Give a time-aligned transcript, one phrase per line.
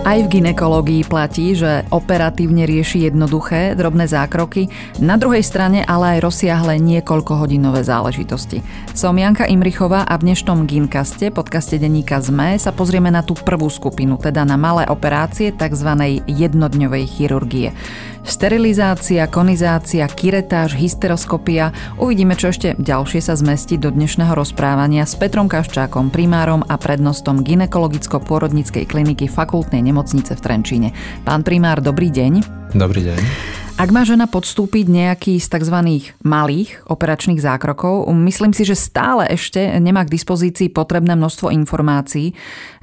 [0.00, 6.24] Aj v ginekológii platí, že operatívne rieši jednoduché, drobné zákroky, na druhej strane ale aj
[6.24, 8.64] rozsiahle niekoľkohodinové záležitosti.
[8.96, 13.68] Som Janka Imrichová a v dnešnom Ginkaste, podcaste denníka ZME, sa pozrieme na tú prvú
[13.68, 15.92] skupinu, teda na malé operácie tzv.
[16.24, 17.76] jednodňovej chirurgie.
[18.20, 21.72] Sterilizácia, konizácia, kiretáž, hysteroskopia.
[21.96, 27.40] Uvidíme, čo ešte ďalšie sa zmestí do dnešného rozprávania s Petrom Kaščákom, primárom a prednostom
[27.40, 30.88] ginekologicko-pôrodnickej kliniky fakultnej nemocnice v Trenčíne.
[31.24, 32.59] Pán primár, dobrý deň.
[32.70, 33.50] Dobrý deň.
[33.80, 35.72] Ak má žena podstúpiť nejaký z tzv.
[36.20, 42.34] malých operačných zákrokov, myslím si, že stále ešte nemá k dispozícii potrebné množstvo informácií, e,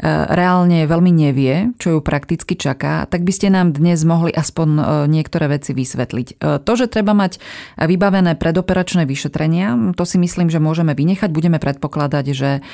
[0.10, 4.82] reálne veľmi nevie, čo ju prakticky čaká, tak by ste nám dnes mohli aspoň e,
[5.06, 6.28] niektoré veci vysvetliť.
[6.34, 7.38] E, to, že treba mať
[7.78, 12.66] vybavené predoperačné vyšetrenia, to si myslím, že môžeme vynechať, budeme predpokladať, že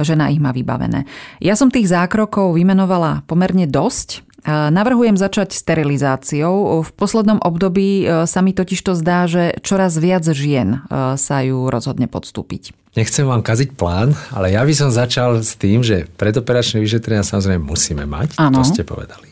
[0.00, 1.04] žena ich má vybavené.
[1.44, 6.80] Ja som tých zákrokov vymenovala pomerne dosť, Navrhujem začať sterilizáciou.
[6.80, 11.44] V poslednom období e, sa mi totiž to zdá, že čoraz viac žien e, sa
[11.44, 12.72] ju rozhodne podstúpiť.
[12.96, 17.60] Nechcem vám kaziť plán, ale ja by som začal s tým, že predoperačné vyšetrenia samozrejme
[17.60, 18.64] musíme mať, ano.
[18.64, 19.28] to ste povedali.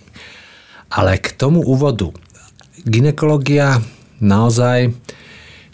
[0.92, 2.12] Ale k tomu úvodu.
[2.84, 3.80] Ginekológia
[4.20, 4.92] naozaj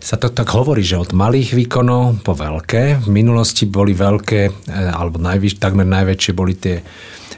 [0.04, 3.02] sa to tak hovorí, že od malých výkonov po veľké.
[3.02, 4.52] V minulosti boli veľké, e,
[4.94, 6.86] alebo najvyš, takmer najväčšie boli tie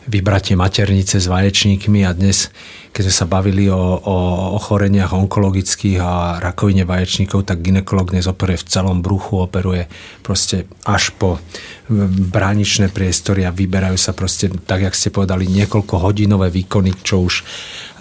[0.07, 2.55] vybratie maternice s vaječníkmi a dnes,
[2.95, 4.17] keď sme sa bavili o, o
[4.55, 9.91] ochoreniach onkologických a rakovine vaječníkov, tak ginekolog dnes operuje v celom bruchu, operuje
[10.23, 11.43] proste až po
[12.31, 17.43] bráničné priestory a vyberajú sa proste, tak jak ste povedali, niekoľko hodinové výkony, čo už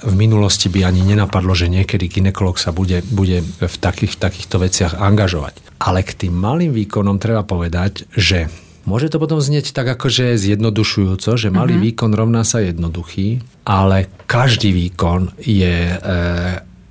[0.05, 4.61] v minulosti by ani nenapadlo, že niekedy ginekolog sa bude, bude v takých, v takýchto
[4.61, 5.57] veciach angažovať.
[5.81, 8.47] Ale k tým malým výkonom treba povedať, že
[8.86, 11.88] Môže to potom znieť tak akože zjednodušujúco, že malý mm-hmm.
[11.89, 15.97] výkon rovná sa jednoduchý, ale každý výkon je e,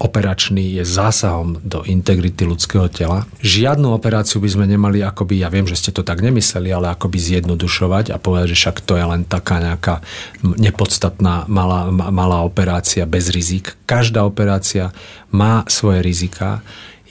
[0.02, 3.24] operačný, je zásahom do integrity ľudského tela.
[3.40, 7.16] Žiadnu operáciu by sme nemali akoby, ja viem, že ste to tak nemysleli, ale akoby
[7.16, 10.04] zjednodušovať a povedať, že však to je len taká nejaká
[10.42, 13.78] nepodstatná malá, malá operácia bez rizik.
[13.86, 14.90] Každá operácia
[15.30, 16.60] má svoje rizika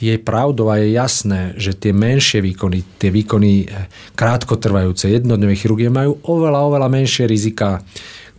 [0.04, 3.88] je pravdou a je jasné, že tie menšie výkony, tie výkony eh,
[4.20, 7.80] krátkotrvajúce, jednodňové chirurgie majú oveľa, oveľa menšie rizika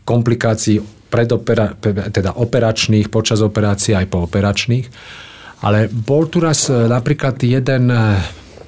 [0.04, 1.72] komplikácií predopera,
[2.12, 4.86] teda operačných, počas operácií aj po operačných.
[5.64, 8.20] Ale bol tu raz eh, napríklad jeden eh,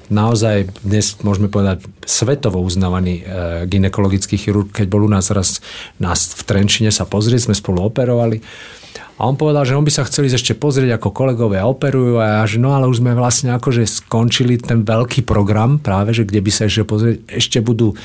[0.09, 3.27] naozaj dnes môžeme povedať svetovo uznávaný
[3.67, 5.59] ginekologický chirurg, keď bol u nás raz
[5.99, 8.39] nás v Trenčine sa pozrieť, sme spolu operovali
[9.17, 12.41] a on povedal, že on by sa chcel ísť ešte pozrieť, ako kolegovia operujú a
[12.41, 16.41] ja, že no ale už sme vlastne akože skončili ten veľký program práve, že kde
[16.41, 17.97] by sa ešte pozrieť, ešte budú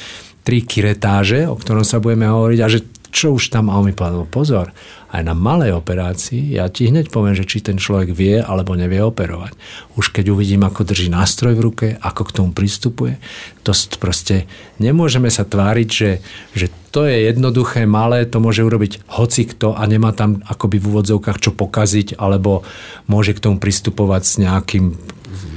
[0.43, 2.81] tri kiretáže, o ktorom sa budeme hovoriť a že
[3.13, 4.73] čo už tam, a on mi povedal, pozor,
[5.13, 9.05] aj na malej operácii, ja ti hneď poviem, že či ten človek vie alebo nevie
[9.05, 9.53] operovať.
[10.01, 13.21] Už keď uvidím, ako drží nástroj v ruke, ako k tomu pristupuje,
[13.61, 14.49] to proste
[14.81, 16.11] nemôžeme sa tváriť, že,
[16.57, 20.89] že to je jednoduché, malé, to môže urobiť hoci kto a nemá tam akoby v
[20.97, 22.65] úvodzovkách čo pokaziť, alebo
[23.05, 24.97] môže k tomu pristupovať s nejakým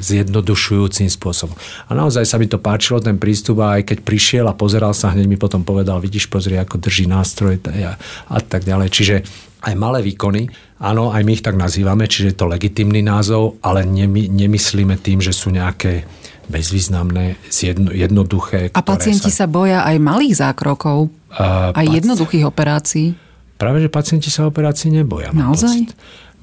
[0.02, 1.56] zjednodušujúcim spôsobom.
[1.88, 5.12] A naozaj sa mi to páčilo, ten prístup a aj keď prišiel a pozeral sa,
[5.12, 8.00] hneď mi potom povedal, vidíš, pozri, ako drží nástroj a,
[8.32, 8.90] a tak ďalej.
[8.90, 9.16] Čiže
[9.66, 10.46] aj malé výkony,
[10.78, 15.20] áno, aj my ich tak nazývame, čiže je to legitimný názov, ale nemy, nemyslíme tým,
[15.26, 16.06] že sú nejaké
[16.46, 18.70] bezvýznamné, jedno, jednoduché.
[18.78, 19.46] A pacienti sa...
[19.46, 21.96] sa boja aj malých zákrokov, uh, aj paci...
[21.98, 23.08] jednoduchých operácií?
[23.58, 25.34] Práve, že pacienti sa operácií neboja.
[25.34, 25.90] Naozaj?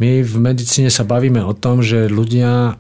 [0.03, 2.75] My v medicíne sa bavíme o tom, že ľudia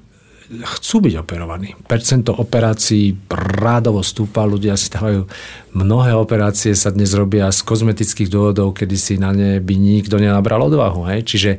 [0.52, 1.72] chcú byť operovaní.
[1.88, 5.24] Percento operácií rádovo stúpa, ľudia si dávajú
[5.72, 10.68] mnohé operácie sa dnes robia z kozmetických dôvodov, kedy si na ne by nikto nenabral
[10.68, 11.08] odvahu.
[11.08, 11.24] Hej?
[11.24, 11.58] Čiže e,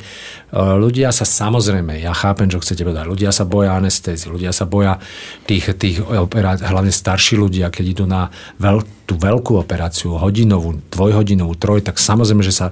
[0.54, 5.02] ľudia sa samozrejme, ja chápem, čo chcete povedať, ľudia sa boja anestézy, ľudia sa boja
[5.50, 8.30] tých, tých operácií, hlavne starší ľudia, keď idú na
[8.62, 12.68] veľ, tú veľkú operáciu, hodinovú, dvojhodinovú, troj, tak samozrejme, že sa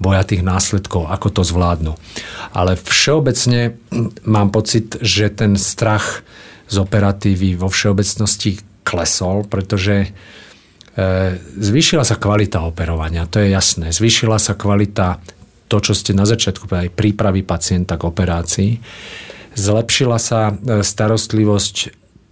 [0.00, 1.92] boja tých následkov, ako to zvládnu.
[2.56, 3.76] Ale všeobecne
[4.24, 6.22] mám pocit, že ten strach
[6.70, 10.14] z operatívy vo všeobecnosti klesol, pretože
[10.96, 13.92] E, zvýšila sa kvalita operovania, to je jasné.
[13.92, 15.20] Zvýšila sa kvalita
[15.68, 18.80] to, čo ste na začiatku povedali, prípravy pacienta k operácii.
[19.52, 21.76] Zlepšila sa e, starostlivosť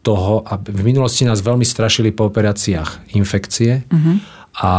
[0.01, 4.17] toho, a v minulosti nás veľmi strašili po operáciách infekcie uh-huh.
[4.61, 4.73] a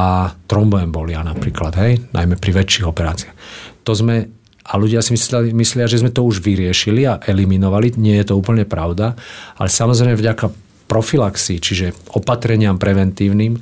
[0.46, 3.34] tromboembolia napríklad, hej, najmä pri väčších operáciách.
[3.86, 4.30] To sme
[4.66, 7.94] a ľudia si mysleli, myslia, že sme to už vyriešili a eliminovali.
[8.02, 9.14] Nie je to úplne pravda,
[9.62, 10.50] ale samozrejme vďaka
[10.90, 13.62] profilaxii, čiže opatreniam preventívnym,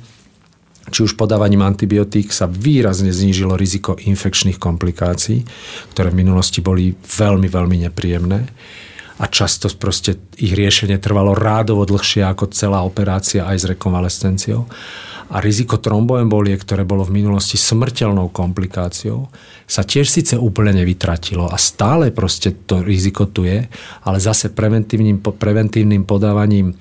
[0.84, 5.40] či už podávaním antibiotík sa výrazne znížilo riziko infekčných komplikácií,
[5.96, 8.40] ktoré v minulosti boli veľmi, veľmi nepríjemné
[9.14, 14.66] a často proste ich riešenie trvalo rádovo dlhšie ako celá operácia aj s rekonvalescenciou.
[15.32, 19.32] A riziko tromboembolie, ktoré bolo v minulosti smrteľnou komplikáciou,
[19.64, 23.64] sa tiež síce úplne nevytratilo a stále proste to riziko tu je,
[24.04, 26.76] ale zase preventívnym, preventívnym podávaním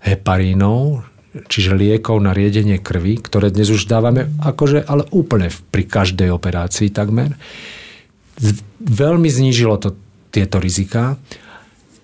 [0.00, 1.04] heparínov,
[1.50, 6.88] čiže liekov na riedenie krvi, ktoré dnes už dávame akože, ale úplne pri každej operácii
[6.94, 7.36] takmer.
[8.80, 9.98] Veľmi znížilo to
[10.30, 11.18] tieto rizika.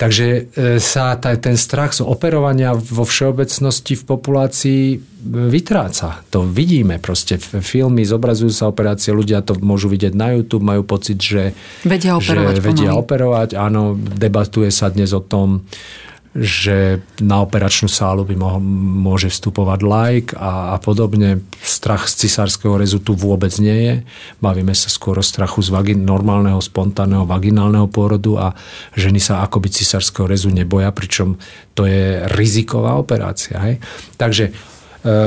[0.00, 0.40] Takže e,
[0.80, 4.98] sa ten strach z operovania vo všeobecnosti v populácii e,
[5.28, 6.24] vytráca.
[6.32, 7.36] To vidíme proste.
[7.36, 11.52] Filmy zobrazujú sa operácie, ľudia to môžu vidieť na YouTube, majú pocit, že
[11.84, 12.54] vedia operovať.
[12.56, 13.48] Že vedia operovať.
[13.60, 15.68] Áno, debatuje sa dnes o tom,
[16.30, 18.62] že na operačnú sálu by mo-
[19.02, 21.42] môže vstupovať like a, a podobne.
[21.58, 23.94] Strach z cisárskeho rezu tu vôbec nie je.
[24.38, 28.54] Bavíme sa skôr o strachu z vagin- normálneho, spontánneho vaginálneho pôrodu a
[28.94, 31.34] ženy sa akoby cisárskeho rezu neboja, pričom
[31.74, 33.58] to je riziková operácia.
[33.66, 33.82] Hej?
[34.14, 34.54] Takže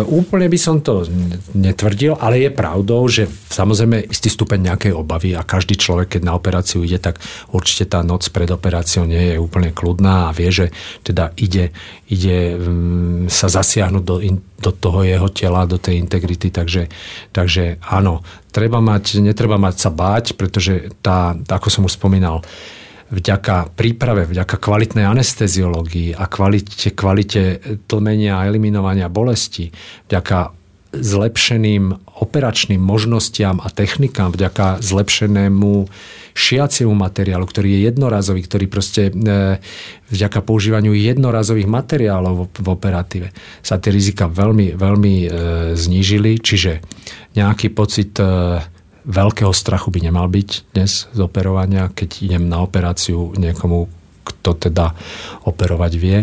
[0.06, 1.02] úplne by som to
[1.58, 6.38] netvrdil, ale je pravdou, že samozrejme istý stupeň nejakej obavy a každý človek, keď na
[6.38, 7.18] operáciu ide, tak
[7.50, 10.70] určite tá noc pred operáciou nie je úplne kľudná a vie, že
[11.02, 11.74] teda ide,
[12.06, 14.22] ide mm, sa zasiahnuť do,
[14.62, 16.94] do toho jeho tela, do tej integrity, takže,
[17.34, 18.22] takže áno,
[18.54, 22.46] treba mať, netreba mať sa báť, pretože tá, ako som už spomínal,
[23.14, 29.70] vďaka príprave, vďaka kvalitnej anesteziológii a kvalite, kvalite tlmenia a eliminovania bolesti,
[30.10, 30.64] vďaka
[30.94, 35.90] zlepšeným operačným možnostiam a technikám, vďaka zlepšenému
[36.34, 39.58] šiaciemu materiálu, ktorý je jednorazový, ktorý proste e,
[40.10, 43.30] vďaka používaniu jednorazových materiálov v operatíve
[43.62, 45.28] sa tie rizika veľmi, veľmi e,
[45.78, 46.82] znížili, čiže
[47.38, 48.26] nejaký pocit e,
[49.04, 53.88] veľkého strachu by nemal byť dnes z operovania, keď idem na operáciu niekomu,
[54.24, 54.96] kto teda
[55.44, 56.20] operovať vie.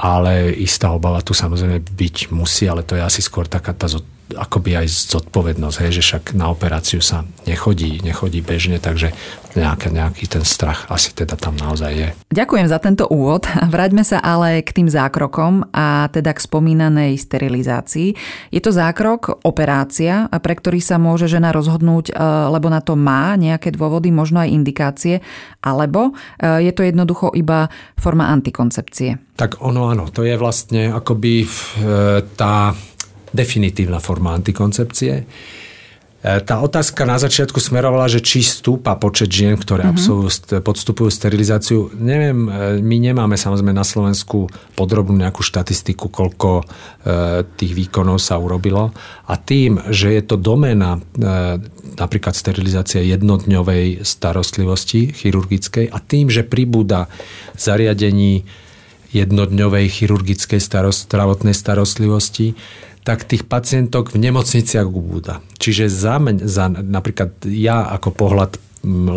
[0.00, 3.86] Ale istá obava tu samozrejme byť musí, ale to je asi skôr taká tá
[4.34, 9.12] akoby aj zodpovednosť, hej, že však na operáciu sa nechodí, nechodí bežne, takže
[9.52, 12.08] nejaký, nejaký ten strach asi teda tam naozaj je.
[12.32, 13.44] Ďakujem za tento úvod.
[13.74, 18.16] Vráťme sa ale k tým zákrokom a teda k spomínanej sterilizácii.
[18.48, 22.14] Je to zákrok, operácia, pre ktorý sa môže žena rozhodnúť, e,
[22.48, 25.14] lebo na to má nejaké dôvody, možno aj indikácie,
[25.60, 27.68] alebo e, je to jednoducho iba
[28.00, 29.36] forma antikoncepcie.
[29.36, 31.48] Tak ono áno, to je vlastne akoby e,
[32.36, 32.76] tá
[33.32, 35.14] definitívna forma antikoncepcie.
[35.20, 35.24] E,
[36.46, 39.98] tá otázka na začiatku smerovala, že či stúpa počet žien, ktoré mm-hmm.
[39.98, 40.28] absolvujú,
[40.62, 41.90] podstupujú sterilizáciu.
[41.98, 44.46] Neviem, e, my nemáme samozrejme na Slovensku
[44.78, 46.64] podrobnú nejakú štatistiku, koľko e,
[47.58, 48.94] tých výkonov sa urobilo.
[49.26, 51.02] A tým, že je to doména
[51.96, 57.10] napríklad sterilizácia jednodňovej starostlivosti chirurgickej a tým, že pribúda
[57.58, 58.46] zariadení
[59.12, 61.12] jednodňovej chirurgickej starost,
[61.52, 62.56] starostlivosti,
[63.02, 65.42] tak tých pacientok v nemocniciach ubúda.
[65.58, 68.50] Čiže za, za napríklad ja ako pohľad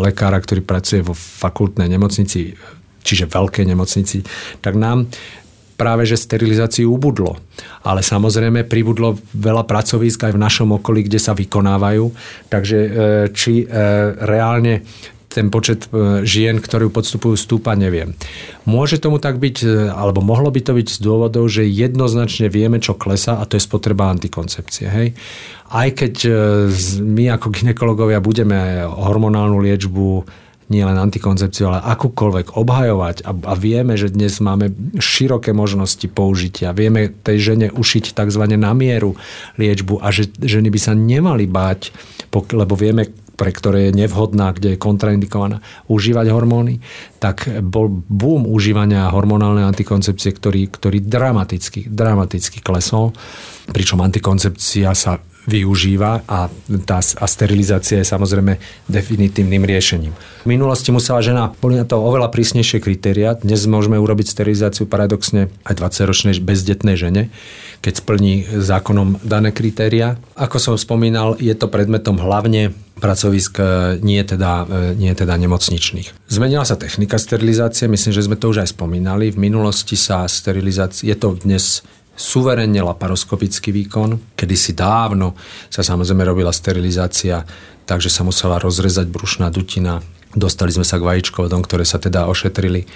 [0.02, 2.54] lekára, ktorý pracuje vo fakultnej nemocnici,
[3.02, 4.22] čiže veľkej nemocnici,
[4.62, 5.10] tak nám
[5.76, 7.36] práve že sterilizáciu ubudlo.
[7.84, 12.10] Ale samozrejme pribudlo veľa pracovísk aj v našom okolí, kde sa vykonávajú.
[12.48, 12.90] Takže e,
[13.36, 13.66] či e,
[14.24, 14.82] reálne
[15.36, 18.16] ten počet e, žien, ktorú podstupujú, stúpa, neviem.
[18.64, 22.80] Môže tomu tak byť, e, alebo mohlo by to byť z dôvodov, že jednoznačne vieme,
[22.80, 24.88] čo klesa a to je spotreba antikoncepcie.
[24.88, 25.08] Hej?
[25.68, 26.30] Aj keď e,
[27.04, 30.24] my ako ginekologovia budeme hormonálnu liečbu
[30.66, 36.74] nie len antikoncepciu, ale akúkoľvek obhajovať a, a vieme, že dnes máme široké možnosti použitia.
[36.74, 38.42] Vieme tej žene ušiť tzv.
[38.58, 39.14] na mieru
[39.62, 41.94] liečbu a že ženy by sa nemali báť,
[42.34, 46.80] lebo vieme, pre ktoré je nevhodná, kde je kontraindikovaná užívať hormóny,
[47.20, 53.12] tak bol boom užívania hormonálnej antikoncepcie, ktorý, ktorý dramaticky, dramaticky klesol,
[53.70, 56.50] pričom antikoncepcia sa využíva a,
[56.84, 58.58] tá, a sterilizácia je samozrejme
[58.90, 60.12] definitívnym riešením.
[60.42, 63.38] V minulosti musela žena, boli na to oveľa prísnejšie kritéria.
[63.38, 67.30] Dnes môžeme urobiť sterilizáciu paradoxne aj 20-ročnej bezdetnej žene,
[67.80, 70.18] keď splní zákonom dané kritéria.
[70.34, 73.64] Ako som spomínal, je to predmetom hlavne pracovisk e,
[74.00, 76.32] nie teda, e, nie teda nemocničných.
[76.32, 79.28] Zmenila sa technika sterilizácie, myslím, že sme to už aj spomínali.
[79.28, 81.84] V minulosti sa sterilizácia, je to dnes
[82.16, 84.34] suverenne laparoskopický výkon.
[84.34, 85.36] Kedysi dávno
[85.68, 87.44] sa samozrejme robila sterilizácia,
[87.84, 90.00] takže sa musela rozrezať brušná dutina.
[90.32, 92.88] Dostali sme sa k vajíčkovodom, ktoré sa teda ošetrili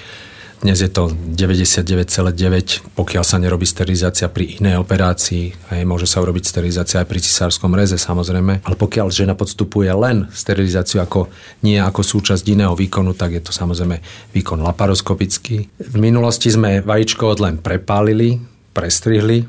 [0.60, 5.56] dnes je to 99,9, pokiaľ sa nerobí sterilizácia pri inej operácii.
[5.72, 8.60] Hej, môže sa urobiť sterilizácia aj pri cisárskom reze, samozrejme.
[8.60, 11.32] Ale pokiaľ žena podstupuje len sterilizáciu ako,
[11.64, 14.04] nie ako súčasť iného výkonu, tak je to samozrejme
[14.36, 15.56] výkon laparoskopický.
[15.80, 18.36] V minulosti sme vajíčko len prepálili,
[18.72, 19.46] prestrihli.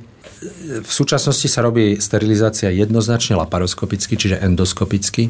[0.82, 5.30] V súčasnosti sa robí sterilizácia jednoznačne laparoskopicky, čiže endoskopicky.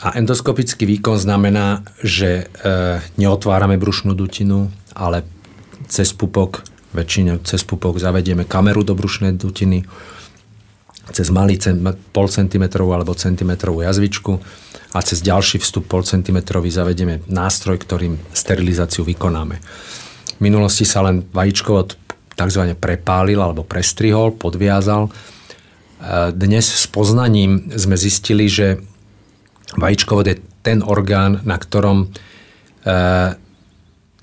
[0.00, 2.74] A endoskopický výkon znamená, že e,
[3.20, 5.24] neotvárame brušnú dutinu, ale
[5.88, 6.64] cez pupok,
[6.96, 9.84] väčšine cez pupok zavedieme kameru do brušnej dutiny,
[11.12, 11.60] cez malý
[12.14, 14.40] pol centimetrovú alebo centimetrovú jazvičku
[14.94, 19.60] a cez ďalší vstup pol centimetrový zavedieme nástroj, ktorým sterilizáciu vykonáme.
[20.38, 22.09] V minulosti sa len vajíčkovod
[22.40, 22.72] tzv.
[22.80, 25.12] prepálil alebo prestrihol, podviazal.
[26.32, 28.80] Dnes s poznaním sme zistili, že
[29.76, 32.08] vajíčkovod je ten orgán, na ktorom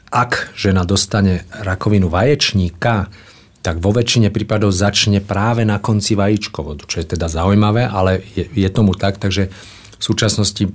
[0.07, 3.13] ak žena dostane rakovinu vaječníka,
[3.61, 8.47] tak vo väčšine prípadov začne práve na konci vajíčkovodu, čo je teda zaujímavé, ale je,
[8.47, 9.51] je tomu tak, takže
[9.99, 10.71] v súčasnosti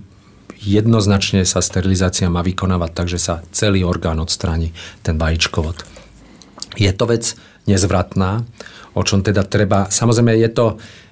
[0.60, 6.01] jednoznačne sa sterilizácia má vykonávať takže sa celý orgán odstráni, ten vajíčkovod.
[6.76, 7.36] Je to vec
[7.68, 8.44] nezvratná,
[8.92, 9.88] o čom teda treba...
[9.88, 10.66] Samozrejme, je to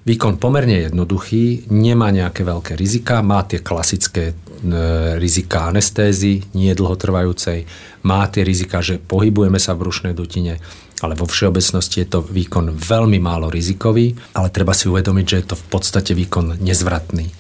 [0.04, 7.64] výkon pomerne jednoduchý, nemá nejaké veľké rizika, má tie klasické E, rizika anestézy, nie dlhotrvajúcej,
[8.04, 10.60] má tie rizika, že pohybujeme sa v brušnej dutine,
[11.00, 15.46] ale vo všeobecnosti je to výkon veľmi málo rizikový, ale treba si uvedomiť, že je
[15.48, 17.32] to v podstate výkon nezvratný.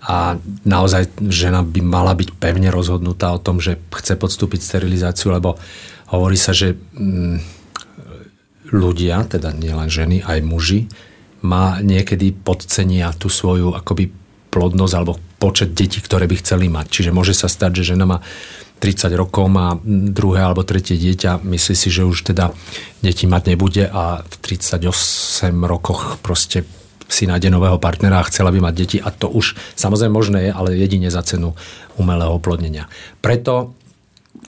[0.00, 5.60] A naozaj žena by mala byť pevne rozhodnutá o tom, že chce podstúpiť sterilizáciu, lebo
[6.08, 7.36] hovorí sa, že mm,
[8.72, 10.88] ľudia, teda nielen ženy, aj muži,
[11.40, 14.12] má niekedy podcenia tú svoju akoby
[14.50, 16.86] plodnosť alebo počet detí, ktoré by chceli mať.
[16.90, 18.18] Čiže môže sa stať, že žena má
[18.80, 22.52] 30 rokov, má druhé alebo tretie dieťa, myslí si, že už teda
[23.04, 24.80] deti mať nebude a v 38
[25.68, 26.64] rokoch proste
[27.10, 30.50] si nájde nového partnera a chcela by mať deti a to už samozrejme možné je,
[30.54, 31.58] ale jedine za cenu
[31.98, 32.86] umelého oplodnenia.
[33.18, 33.74] Preto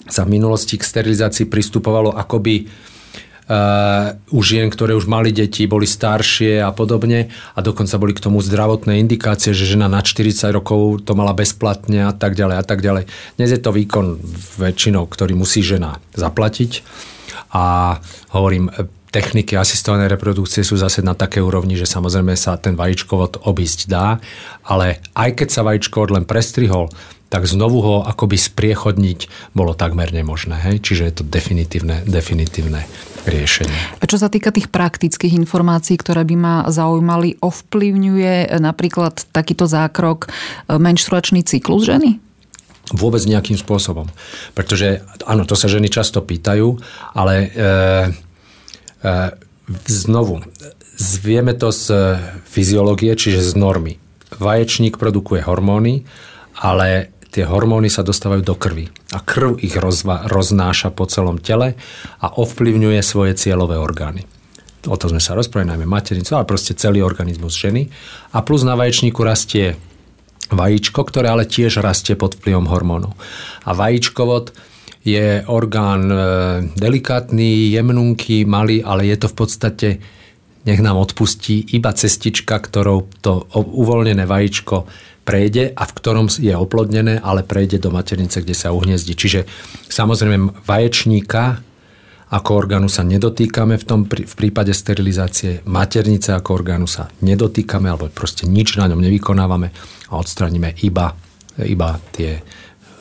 [0.06, 5.86] sa v minulosti k sterilizácii pristupovalo akoby uh, u žien, ktoré už mali deti, boli
[5.86, 11.02] staršie a podobne a dokonca boli k tomu zdravotné indikácie, že žena na 40 rokov
[11.02, 13.04] to mala bezplatne a tak ďalej a tak ďalej.
[13.38, 14.18] Dnes je to výkon
[14.58, 16.82] väčšinou, ktorý musí žena zaplatiť
[17.52, 17.98] a
[18.32, 18.72] hovorím,
[19.12, 24.16] techniky asistovanej reprodukcie sú zase na také úrovni, že samozrejme sa ten vajíčkovod obísť dá,
[24.64, 26.88] ale aj keď sa vajíčkovod len prestrihol,
[27.32, 30.56] tak znovu ho akoby spriechodniť bolo takmer nemožné.
[30.68, 30.84] Hej?
[30.84, 32.84] Čiže je to definitívne, definitívne
[33.24, 34.00] riešenie.
[34.00, 40.28] A čo sa týka tých praktických informácií, ktoré by ma zaujímali, ovplyvňuje napríklad takýto zákrok
[40.28, 42.20] e, menštruačný cyklus ženy?
[42.92, 44.12] Vôbec nejakým spôsobom.
[44.52, 46.76] Pretože, áno, to sa ženy často pýtajú,
[47.16, 48.31] ale e, e,
[49.86, 50.42] znovu,
[51.22, 53.98] vieme to z fyziológie, čiže z normy.
[54.38, 56.06] Vaječník produkuje hormóny,
[56.56, 61.74] ale tie hormóny sa dostávajú do krvi a krv ich rozva, roznáša po celom tele
[62.20, 64.28] a ovplyvňuje svoje cieľové orgány.
[64.90, 67.86] O to sme sa rozprávali, najmä maternicu, ale proste celý organizmus ženy.
[68.34, 69.78] A plus na vaječníku rastie
[70.50, 73.14] vajíčko, ktoré ale tiež rastie pod vplyvom hormónov.
[73.62, 74.50] A vajíčkovod
[75.02, 76.16] je orgán e,
[76.78, 79.88] delikátny, jemnunký, malý, ale je to v podstate,
[80.62, 84.86] nech nám odpustí, iba cestička, ktorou to uvoľnené vajíčko
[85.22, 89.14] prejde a v ktorom je oplodnené, ale prejde do maternice, kde sa uhniezdi.
[89.14, 89.46] Čiže
[89.90, 91.62] samozrejme vaječníka
[92.32, 98.08] ako orgánu sa nedotýkame v, tom, v prípade sterilizácie, maternice ako orgánu sa nedotýkame alebo
[98.08, 99.68] proste nič na ňom nevykonávame
[100.08, 101.12] a odstraníme iba,
[101.60, 102.40] iba tie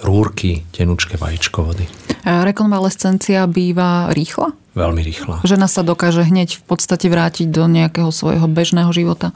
[0.01, 1.85] rúrky, tenučké vajíčkovody.
[2.25, 4.53] Rekonvalescencia býva rýchla?
[4.73, 5.43] Veľmi rýchla.
[5.45, 9.31] Žena sa dokáže hneď v podstate vrátiť do nejakého svojho bežného života?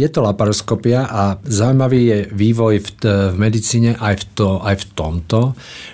[0.00, 4.84] je to laparoskopia a zaujímavý je vývoj v, v medicíne aj v, to, aj v
[4.96, 5.40] tomto,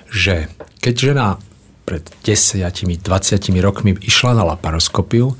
[0.07, 0.47] že
[0.79, 1.27] keď žena
[1.87, 3.03] pred 10, 20
[3.63, 5.35] rokmi išla na laparoskopiu,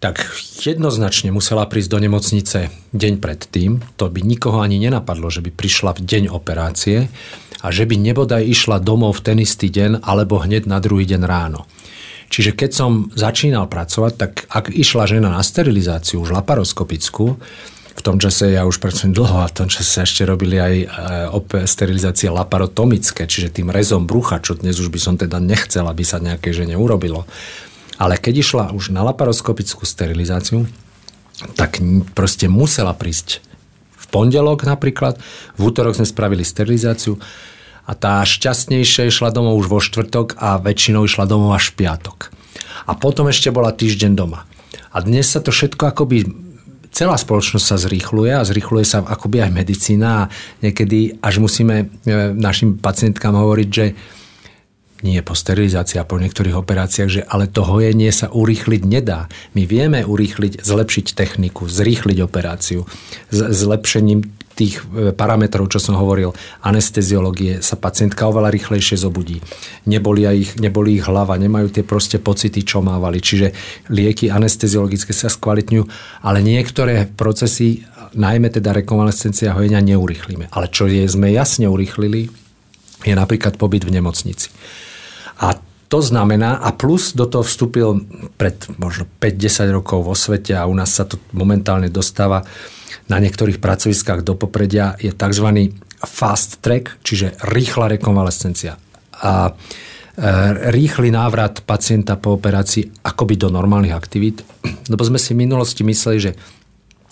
[0.00, 0.24] tak
[0.64, 3.84] jednoznačne musela prísť do nemocnice deň predtým.
[4.00, 7.12] To by nikoho ani nenapadlo, že by prišla v deň operácie
[7.60, 11.22] a že by nebodaj išla domov v ten istý deň alebo hneď na druhý deň
[11.28, 11.68] ráno.
[12.32, 17.36] Čiže keď som začínal pracovať, tak ak išla žena na sterilizáciu, už laparoskopickú,
[17.90, 20.74] v tom čase ja už pracujem dlho a v tom čase sa ešte robili aj
[20.80, 20.86] e,
[21.68, 26.22] sterilizácie laparotomické, čiže tým rezom brucha, čo dnes už by som teda nechcel, aby sa
[26.22, 27.28] nejaké žene urobilo.
[28.00, 30.64] Ale keď išla už na laparoskopickú sterilizáciu,
[31.52, 31.84] tak
[32.16, 33.44] proste musela prísť
[34.00, 35.20] v pondelok napríklad,
[35.56, 37.20] v útorok sme spravili sterilizáciu
[37.84, 42.32] a tá šťastnejšia išla domov už vo štvrtok a väčšinou išla domov až v piatok.
[42.88, 44.48] A potom ešte bola týždeň doma.
[44.90, 46.24] A dnes sa to všetko akoby
[46.90, 50.28] celá spoločnosť sa zrýchluje a zrýchluje sa akoby aj medicína a
[50.58, 53.94] niekedy až musíme e, našim pacientkám hovoriť, že
[55.06, 59.30] nie po sterilizácii a po niektorých operáciách, že ale to hojenie sa urýchliť nedá.
[59.56, 62.84] My vieme urýchliť, zlepšiť techniku, zrýchliť operáciu,
[63.32, 69.40] s zlepšením tých e, parametrov, čo som hovoril, anesteziológie, sa pacientka oveľa rýchlejšie zobudí.
[69.88, 73.24] Neboli ich, neboli ich hlava, nemajú tie proste pocity, čo mávali.
[73.24, 73.56] Čiže
[73.88, 75.84] lieky anesteziologické sa skvalitňujú,
[76.20, 80.52] ale niektoré procesy, najmä teda rekonvalescencia hojenia, neurýchlíme.
[80.52, 82.28] Ale čo je, sme jasne urýchlili,
[83.00, 84.52] je napríklad pobyt v nemocnici.
[85.40, 85.56] A
[85.90, 88.06] to znamená, a plus do toho vstúpil
[88.38, 92.46] pred možno 5-10 rokov vo svete a u nás sa to momentálne dostáva
[93.10, 95.74] na niektorých pracoviskách do popredia, je tzv.
[96.06, 98.78] fast track, čiže rýchla rekonvalescencia.
[99.18, 99.52] A e,
[100.70, 104.46] rýchly návrat pacienta po operácii akoby do normálnych aktivít.
[104.92, 106.32] Lebo sme si v minulosti mysleli, že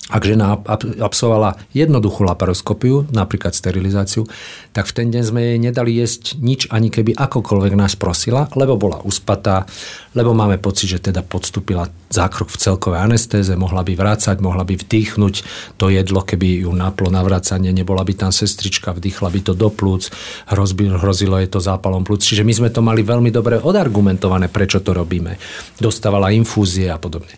[0.09, 0.57] ak žena
[1.05, 4.25] absolvovala jednoduchú laparoskopiu, napríklad sterilizáciu,
[4.73, 8.81] tak v ten deň sme jej nedali jesť nič, ani keby akokoľvek nás prosila, lebo
[8.81, 9.69] bola uspatá,
[10.17, 14.81] lebo máme pocit, že teda podstúpila zákrok v celkovej anestéze, mohla by vrácať, mohla by
[14.81, 15.35] vdýchnuť
[15.77, 19.69] to jedlo, keby ju naplo na vracanie, nebola by tam sestrička, vdýchla by to do
[19.69, 20.09] plúc,
[20.49, 22.25] hrozilo je to zápalom plúc.
[22.25, 25.37] Čiže my sme to mali veľmi dobre odargumentované, prečo to robíme.
[25.77, 27.37] Dostávala infúzie a podobne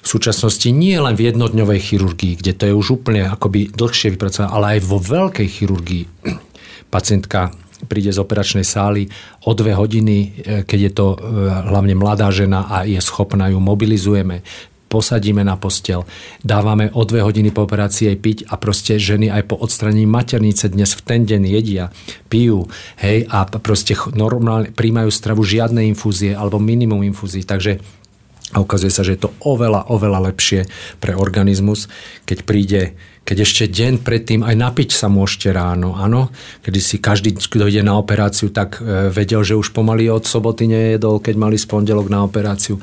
[0.00, 4.48] v súčasnosti nie len v jednodňovej chirurgii, kde to je už úplne akoby dlhšie vypracované,
[4.50, 6.04] ale aj vo veľkej chirurgii.
[6.94, 7.52] Pacientka
[7.88, 9.08] príde z operačnej sály
[9.48, 10.26] o dve hodiny, e,
[10.68, 11.16] keď je to e,
[11.72, 14.44] hlavne mladá žena a je schopná, ju mobilizujeme,
[14.90, 16.02] posadíme na postel,
[16.42, 20.66] dávame o dve hodiny po operácii jej piť a proste ženy aj po odstranení maternice
[20.66, 21.94] dnes v ten deň jedia,
[22.26, 22.66] pijú,
[22.98, 27.78] hej, a proste normálne príjmajú stravu žiadne infúzie alebo minimum infúzií, takže
[28.50, 30.66] a ukazuje sa, že je to oveľa, oveľa lepšie
[30.98, 31.86] pre organizmus,
[32.26, 32.82] keď príde,
[33.24, 36.34] keď ešte deň predtým aj napiť sa môžete ráno, áno.
[36.66, 40.66] Kedy si každý, kto ide na operáciu, tak e, vedel, že už pomaly od soboty
[40.66, 42.82] nejedol, keď mali spondelok na operáciu.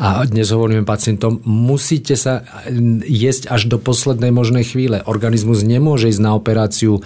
[0.00, 5.06] A dnes hovoríme pacientom, musíte sa e, jesť až do poslednej možnej chvíle.
[5.06, 7.04] Organizmus nemôže ísť na operáciu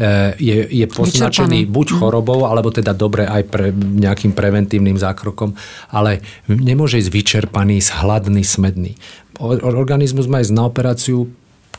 [0.00, 1.96] E, je, je poznačený buď mhm.
[2.00, 5.52] chorobou, alebo teda dobre aj pre nejakým preventívnym zákrokom,
[5.92, 8.96] ale nemôže ísť vyčerpaný, hladný, smedný.
[9.40, 11.28] Organizmus má ísť na operáciu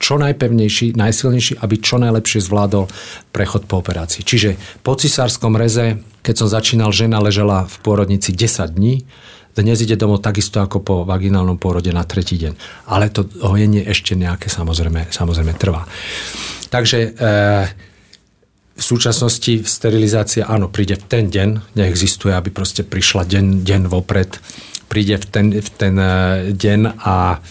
[0.01, 2.89] čo najpevnejší, najsilnejší, aby čo najlepšie zvládol
[3.29, 4.25] prechod po operácii.
[4.25, 9.05] Čiže po cisárskom reze, keď som začínal, žena ležela v pôrodnici 10 dní,
[9.51, 12.53] dnes ide domov takisto ako po vaginálnom pôrode na tretí deň.
[12.87, 15.85] Ale to hojenie ešte nejaké samozrejme, samozrejme trvá.
[16.71, 17.09] Takže e,
[18.79, 24.39] v súčasnosti sterilizácia, áno, príde v ten deň, neexistuje, aby proste prišla deň, deň vopred,
[24.87, 26.11] príde v ten, v ten e,
[26.55, 27.43] deň a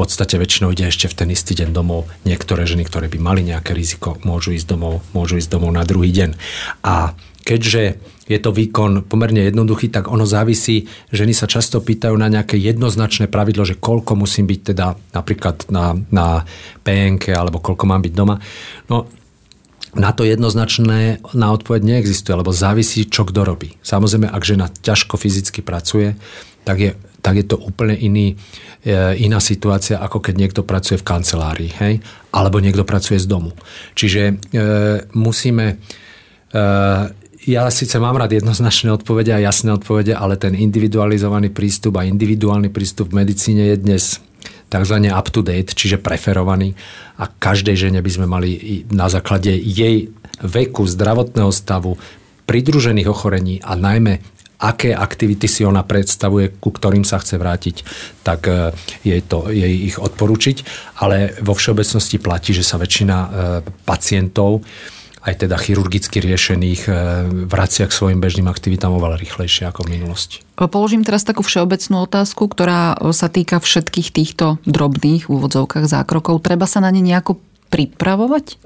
[0.00, 2.08] podstate väčšinou ide ešte v ten istý deň domov.
[2.24, 6.08] Niektoré ženy, ktoré by mali nejaké riziko, môžu ísť domov, môžu ísť domov na druhý
[6.08, 6.40] deň.
[6.80, 7.12] A
[7.44, 12.56] keďže je to výkon pomerne jednoduchý, tak ono závisí, ženy sa často pýtajú na nejaké
[12.56, 16.48] jednoznačné pravidlo, že koľko musím byť teda napríklad na, na
[16.86, 18.38] PNK alebo koľko mám byť doma.
[18.88, 19.10] No
[19.90, 23.74] na to jednoznačné na odpoveď neexistuje, lebo závisí, čo kto robí.
[23.82, 26.14] Samozrejme, ak žena ťažko fyzicky pracuje,
[26.62, 28.34] tak je, tak je to úplne iný,
[28.84, 31.94] e, iná situácia, ako keď niekto pracuje v kancelárii, hej?
[32.32, 33.52] alebo niekto pracuje z domu.
[33.94, 34.34] Čiže e,
[35.14, 35.76] musíme...
[36.50, 36.64] E,
[37.48, 42.68] ja síce mám rád jednoznačné odpovede a jasné odpovede, ale ten individualizovaný prístup a individuálny
[42.68, 44.04] prístup v medicíne je dnes
[44.68, 44.96] tzv.
[45.08, 46.76] up to date, čiže preferovaný
[47.16, 51.96] a každej žene by sme mali na základe jej veku, zdravotného stavu,
[52.44, 54.20] pridružených ochorení a najmä
[54.60, 57.76] aké aktivity si ona predstavuje, ku ktorým sa chce vrátiť,
[58.20, 60.56] tak e, jej, to, jej ich odporučiť.
[61.00, 63.28] Ale vo všeobecnosti platí, že sa väčšina e,
[63.88, 64.60] pacientov
[65.20, 66.92] aj teda chirurgicky riešených e,
[67.44, 70.40] vracia k svojim bežným aktivitám oveľa rýchlejšie ako v minulosti.
[70.56, 76.40] Položím teraz takú všeobecnú otázku, ktorá sa týka všetkých týchto drobných úvodzovkách zákrokov.
[76.40, 77.36] Treba sa na ne nejako
[77.68, 78.60] pripravovať?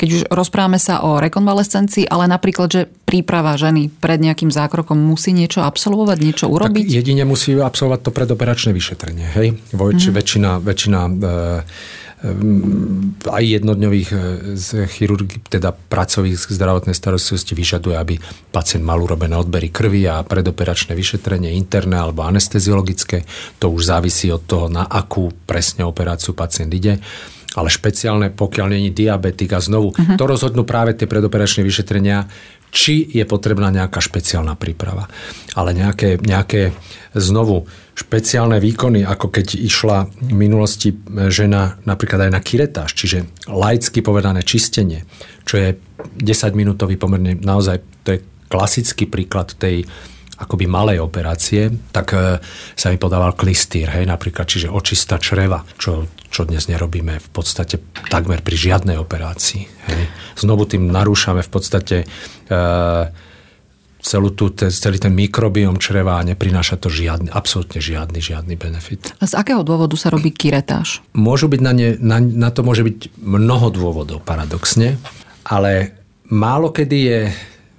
[0.00, 5.36] Keď už rozprávame sa o rekonvalescencii, ale napríklad, že príprava ženy pred nejakým zákrokom musí
[5.36, 6.88] niečo absolvovať, niečo urobiť?
[6.88, 9.28] Tak jedine musí absolvovať to predoperačné vyšetrenie.
[9.36, 9.60] Hej?
[9.76, 10.16] Vojči, mm-hmm.
[10.16, 11.12] Väčšina, väčšina e,
[13.28, 14.18] aj jednodňových e,
[14.88, 18.14] chirurgi, teda pracových zdravotnej starostlivosti vyžaduje, aby
[18.56, 23.28] pacient mal urobené odbery krvi a predoperačné vyšetrenie interné alebo anesteziologické.
[23.60, 27.04] To už závisí od toho, na akú presne operáciu pacient ide
[27.58, 30.14] ale špeciálne, pokiaľ není diabetik a znovu, uh-huh.
[30.14, 32.30] to rozhodnú práve tie predoperačné vyšetrenia,
[32.70, 35.10] či je potrebná nejaká špeciálna príprava.
[35.58, 36.70] Ale nejaké, nejaké
[37.18, 37.66] znovu
[37.98, 40.94] špeciálne výkony, ako keď išla v minulosti
[41.28, 45.04] žena napríklad aj na kiretáž, čiže laicky povedané čistenie,
[45.42, 45.68] čo je
[46.22, 49.84] 10-minútový pomerne naozaj, to je klasický príklad tej
[50.40, 52.40] akoby malej operácie, tak e,
[52.72, 57.82] sa mi podával klistýr, hej, napríklad, čiže očista čreva, čo, čo dnes nerobíme v podstate
[58.08, 59.62] takmer pri žiadnej operácii.
[59.66, 60.04] Hej.
[60.38, 62.06] Znovu tým narúšame v podstate e,
[64.00, 69.12] celú tú, celý ten mikrobiom čreva a neprináša to žiadny, absolútne žiadny, žiadny benefit.
[69.18, 71.02] A z akého dôvodu sa robí kiretáž?
[71.12, 74.96] Môžu byť na, ne, na, na to môže byť mnoho dôvodov, paradoxne,
[75.44, 75.98] ale
[76.30, 77.20] málo kedy je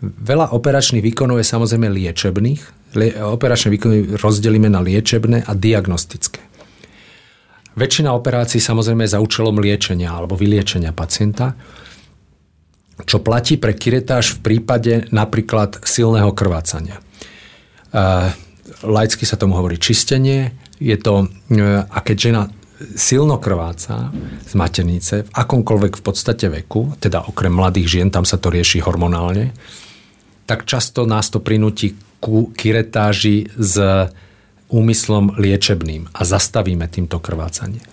[0.02, 2.90] Veľa operačných výkonov je samozrejme liečebných.
[3.22, 6.42] Operačné výkony rozdelíme na liečebné a diagnostické.
[7.72, 11.56] Väčšina operácií samozrejme je za účelom liečenia alebo vyliečenia pacienta,
[13.08, 17.00] čo platí pre kiretáž v prípade napríklad silného krvácania.
[18.86, 20.54] Laicky sa tomu hovorí čistenie.
[20.78, 21.32] Je to,
[21.88, 22.44] a keď žena
[22.98, 24.10] silno krváca
[24.42, 28.82] z maternice v akomkoľvek v podstate veku, teda okrem mladých žien, tam sa to rieši
[28.82, 29.54] hormonálne,
[30.50, 33.78] tak často nás to prinúti ku kiretáži s
[34.72, 37.84] úmyslom liečebným a zastavíme týmto krvácanie.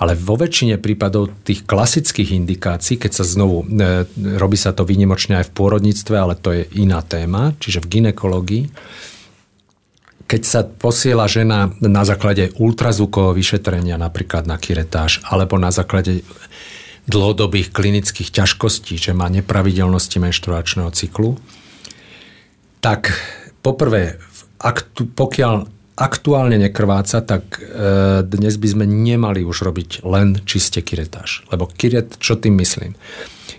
[0.00, 4.08] Ale vo väčšine prípadov tých klasických indikácií, keď sa znovu, e,
[4.40, 8.64] robí sa to výnimočne aj v pôrodníctve, ale to je iná téma, čiže v ginekológii,
[10.24, 16.22] keď sa posiela žena na základe ultrazvukového vyšetrenia, napríklad na kiretáž, alebo na základe
[17.10, 21.34] dlhodobých klinických ťažkostí, že má nepravidelnosti menštruačného cyklu,
[22.78, 23.10] tak
[23.60, 24.22] poprvé,
[24.62, 31.44] aktu, pokiaľ aktuálne nekrváca, tak e, dnes by sme nemali už robiť len čiste kiretáž.
[31.52, 32.96] Lebo kiret, čo tým myslím?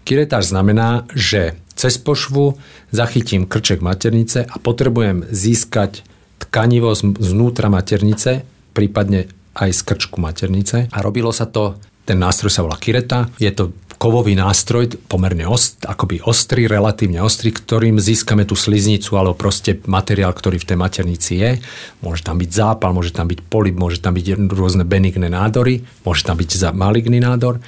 [0.02, 2.58] Kiretáž znamená, že cez pošvu
[2.90, 6.02] zachytím krček maternice a potrebujem získať
[6.42, 8.42] tkanivo znútra maternice,
[8.74, 10.90] prípadne aj z krčku maternice.
[10.90, 11.78] A robilo sa to,
[12.10, 13.70] ten nástroj sa volá kireta, je to
[14.02, 20.34] kovový nástroj, pomerne ost, akoby ostrý, relatívne ostrý, ktorým získame tú sliznicu alebo proste materiál,
[20.34, 21.62] ktorý v tej maternici je.
[22.02, 26.26] Môže tam byť zápal, môže tam byť polip, môže tam byť rôzne benigné nádory, môže
[26.26, 27.62] tam byť maligný nádor.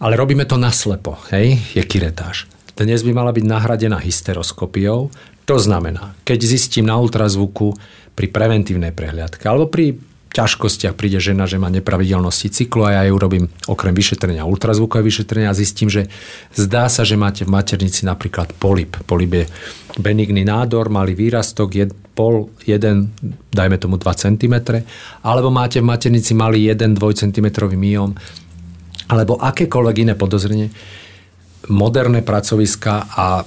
[0.00, 2.48] Ale robíme to naslepo, hej, je kiretáž.
[2.72, 5.12] Dnes by mala byť nahradená hysteroskopiou,
[5.44, 7.76] to znamená, keď zistím na ultrazvuku
[8.16, 10.00] pri preventívnej prehliadke alebo pri
[10.36, 15.48] ťažkostiach príde žena, že má nepravidelnosti cyklu a ja ju robím okrem vyšetrenia ultrazvukové vyšetrenia
[15.48, 16.12] a zistím, že
[16.52, 19.00] zdá sa, že máte v maternici napríklad polip.
[19.08, 19.44] Polip je
[19.96, 23.16] benigný nádor, malý výrastok, jed, pol, jeden,
[23.48, 24.84] dajme tomu 2 cm,
[25.24, 28.12] alebo máte v maternici malý 1-2 cm myom,
[29.08, 30.68] alebo akékoľvek iné podozrenie.
[31.66, 33.44] Moderné pracoviska a e,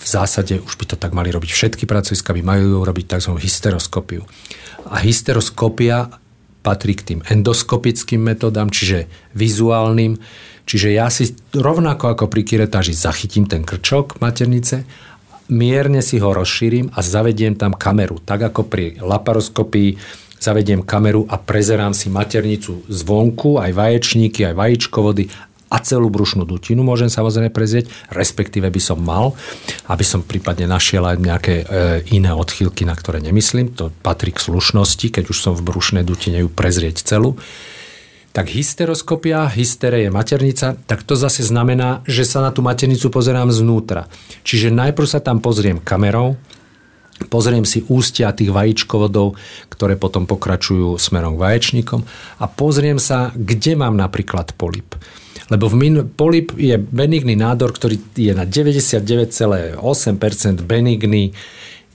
[0.00, 3.36] v zásade už by to tak mali robiť všetky pracoviska, by majú robiť tzv.
[3.36, 4.24] hysteroskopiu.
[4.88, 6.08] A hysteroskopia
[6.64, 10.16] patrí k tým endoskopickým metodám, čiže vizuálnym.
[10.64, 14.84] Čiže ja si rovnako ako pri kiretáži zachytím ten krčok maternice,
[15.50, 18.22] mierne si ho rozšírim a zavediem tam kameru.
[18.22, 19.98] Tak ako pri laparoskopii
[20.40, 25.28] zavediem kameru a prezerám si maternicu zvonku, aj vaječníky, aj vajíčkovody
[25.70, 29.38] a celú brušnú dutinu môžem samozrejme prezrieť, respektíve by som mal,
[29.86, 31.64] aby som prípadne našiel aj nejaké e,
[32.10, 33.70] iné odchýlky, na ktoré nemyslím.
[33.78, 37.38] To patrí k slušnosti, keď už som v brušnej dutine ju prezrieť celú.
[38.30, 43.50] Tak hysteroskopia, hystere je maternica, tak to zase znamená, že sa na tú maternicu pozerám
[43.50, 44.06] znútra.
[44.46, 46.38] Čiže najprv sa tam pozriem kamerou,
[47.28, 49.36] Pozriem si ústia tých vajíčkovodov,
[49.68, 52.00] ktoré potom pokračujú smerom k vaječníkom
[52.40, 54.96] a pozriem sa, kde mám napríklad polip.
[55.50, 61.34] Lebo v min- polip je benigný nádor, ktorý je na 99,8% benigný,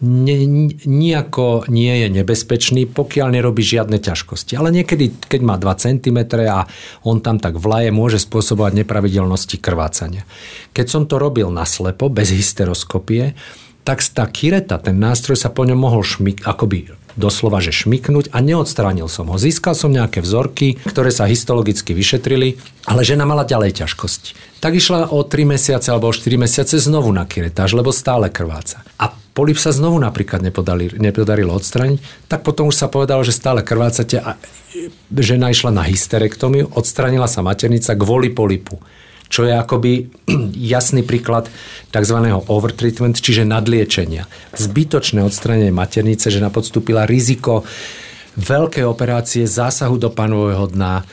[0.04, 0.36] ne,
[0.84, 4.60] nijako nie je nebezpečný, pokiaľ nerobí žiadne ťažkosti.
[4.60, 6.20] Ale niekedy, keď má 2 cm
[6.52, 6.68] a
[7.08, 10.28] on tam tak vlaje, môže spôsobovať nepravidelnosti krvácania.
[10.76, 13.40] Keď som to robil naslepo, bez hysteroskopie,
[13.86, 18.44] tak tá kireta, ten nástroj sa po ňom mohol šmik, akoby doslova, že šmiknúť a
[18.44, 19.40] neodstránil som ho.
[19.40, 24.60] Získal som nejaké vzorky, ktoré sa histologicky vyšetrili, ale žena mala ďalej ťažkosti.
[24.60, 28.84] Tak išla o 3 mesiace alebo o 4 mesiace znovu na kiretáž, lebo stále krváca.
[29.00, 33.64] A polip sa znovu napríklad nepodali, nepodarilo odstraniť, tak potom už sa povedalo, že stále
[33.64, 34.36] krvácate a
[35.16, 38.82] žena išla na hysterektomiu, odstranila sa maternica kvôli polipu
[39.30, 40.10] čo je akoby
[40.76, 41.50] jasný príklad
[41.90, 42.18] tzv.
[42.50, 44.28] overtreatment, čiže nadliečenia.
[44.56, 47.66] Zbytočné odstranenie maternice, že podstúpila riziko
[48.36, 51.08] veľké operácie, zásahu do panového dna,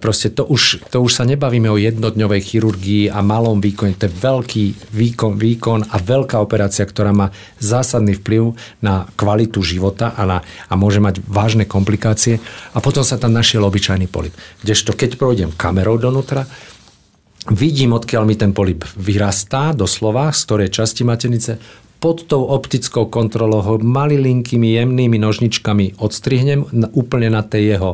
[0.00, 3.94] proste to už, to už sa nebavíme o jednodňovej chirurgii a malom výkone.
[3.98, 10.12] To je veľký výkon, výkon a veľká operácia, ktorá má zásadný vplyv na kvalitu života
[10.16, 12.40] a, na, a môže mať vážne komplikácie.
[12.74, 14.34] A potom sa tam našiel obyčajný polip.
[14.64, 16.48] Kdežto keď projdem kamerou donútra,
[17.52, 21.60] vidím, odkiaľ mi ten polip vyrastá doslova, z ktorej časti maternice,
[22.00, 27.90] pod tou optickou kontrolou ho malilinkými jemnými nožničkami odstrihnem úplne na tej jeho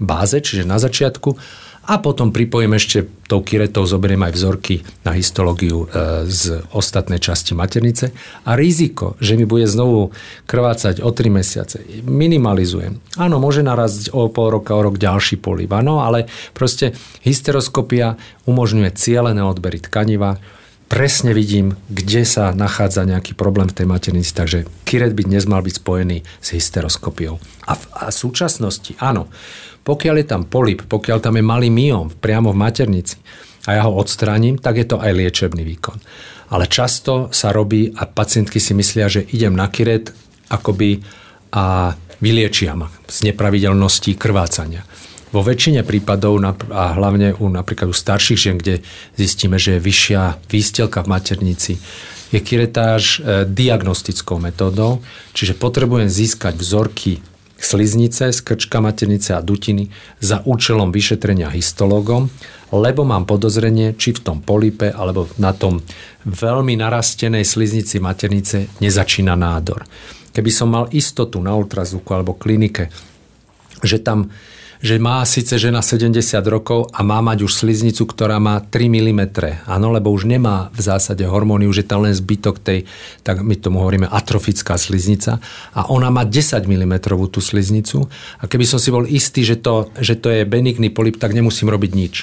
[0.00, 1.36] báze, čiže na začiatku
[1.84, 7.56] a potom pripojím ešte tou kiretou, zoberiem aj vzorky na histológiu e, z ostatnej časti
[7.56, 8.12] maternice
[8.44, 10.12] a riziko, že mi bude znovu
[10.48, 13.00] krvácať o 3 mesiace, minimalizujem.
[13.16, 18.90] Áno, môže narazť o pol roka, o rok ďalší políp, áno, ale proste hysteroskopia umožňuje
[18.96, 20.40] cieľené odbery tkaniva,
[20.88, 25.64] presne vidím, kde sa nachádza nejaký problém v tej maternici, takže kiret by dnes mal
[25.64, 27.40] byť spojený s hysteroskopiou.
[27.68, 29.28] A v, a súčasnosti, áno,
[29.84, 33.20] pokiaľ je tam polip, pokiaľ tam je malý myom priamo v maternici
[33.68, 36.00] a ja ho odstránim, tak je to aj liečebný výkon.
[36.52, 40.12] Ale často sa robí a pacientky si myslia, že idem na kiret
[40.52, 41.00] akoby
[41.54, 44.84] a vyliečia ma z nepravidelnosti krvácania.
[45.34, 46.38] Vo väčšine prípadov,
[46.70, 48.86] a hlavne u napríklad u starších žien, kde
[49.18, 51.74] zistíme, že je vyššia výstelka v maternici,
[52.30, 55.02] je kiretáž e, diagnostickou metódou,
[55.34, 57.18] čiže potrebujem získať vzorky
[57.58, 59.90] sliznice, skrčka maternice a dutiny
[60.22, 62.30] za účelom vyšetrenia histológom,
[62.70, 65.82] lebo mám podozrenie, či v tom polipe alebo na tom
[66.26, 69.82] veľmi narastenej sliznici maternice nezačína nádor.
[70.30, 72.90] Keby som mal istotu na ultrazvuku alebo klinike,
[73.82, 74.30] že tam
[74.84, 76.12] že má síce žena 70
[76.44, 79.20] rokov a má mať už sliznicu, ktorá má 3 mm.
[79.64, 82.84] Áno, lebo už nemá v zásade hormóny, už je tam len zbytok tej,
[83.24, 85.40] tak my tomu hovoríme atrofická sliznica
[85.72, 87.00] a ona má 10 mm
[87.32, 91.16] tú sliznicu a keby som si bol istý, že to, že to je benigný polip,
[91.16, 92.14] tak nemusím robiť nič.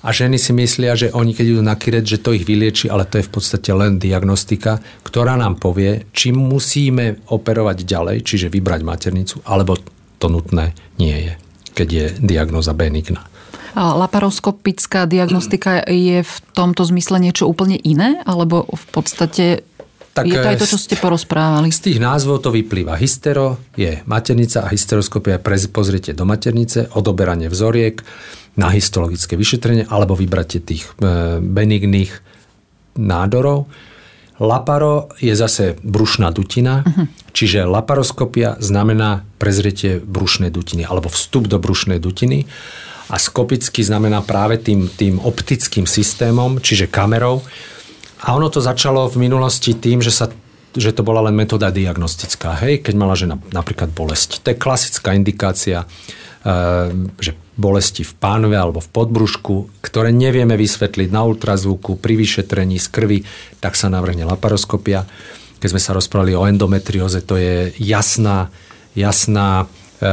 [0.00, 3.04] A ženy si myslia, že oni keď idú na kiret, že to ich vylieči, ale
[3.04, 8.80] to je v podstate len diagnostika, ktorá nám povie, či musíme operovať ďalej, čiže vybrať
[8.80, 9.76] maternicu, alebo
[10.16, 13.24] to nutné nie je keď je diagnoza benigná.
[13.72, 18.20] Laparoskopická diagnostika je v tomto zmysle niečo úplne iné?
[18.28, 19.64] Alebo v podstate
[20.12, 21.72] tak je to aj to, čo ste porozprávali?
[21.72, 23.00] Z tých názvov to vyplýva.
[23.00, 25.40] Hystero je maternica a hysteroskopia
[25.72, 28.04] pozriete do maternice, odoberanie vzoriek
[28.60, 32.12] na histologické vyšetrenie alebo vybratie tých e, benigných
[33.00, 33.72] nádorov.
[34.42, 37.06] Laparo je zase brušná dutina, uh-huh.
[37.30, 42.50] čiže laparoskopia znamená prezretie brušnej dutiny alebo vstup do brušnej dutiny
[43.06, 47.38] a skopicky znamená práve tým, tým optickým systémom, čiže kamerou.
[48.26, 50.26] A ono to začalo v minulosti tým, že sa
[50.72, 52.64] že to bola len metóda diagnostická.
[52.64, 54.40] Hej, keď mala žena napríklad bolesť.
[54.40, 56.88] To je klasická indikácia, eh,
[57.20, 62.86] že bolesti v pánve alebo v podbrušku, ktoré nevieme vysvetliť na ultrazvuku, pri vyšetrení z
[62.90, 63.18] krvi,
[63.62, 65.06] tak sa navrhne laparoskopia.
[65.62, 68.50] Keď sme sa rozprávali o endometrióze, to je jasná
[68.94, 70.10] jasná e,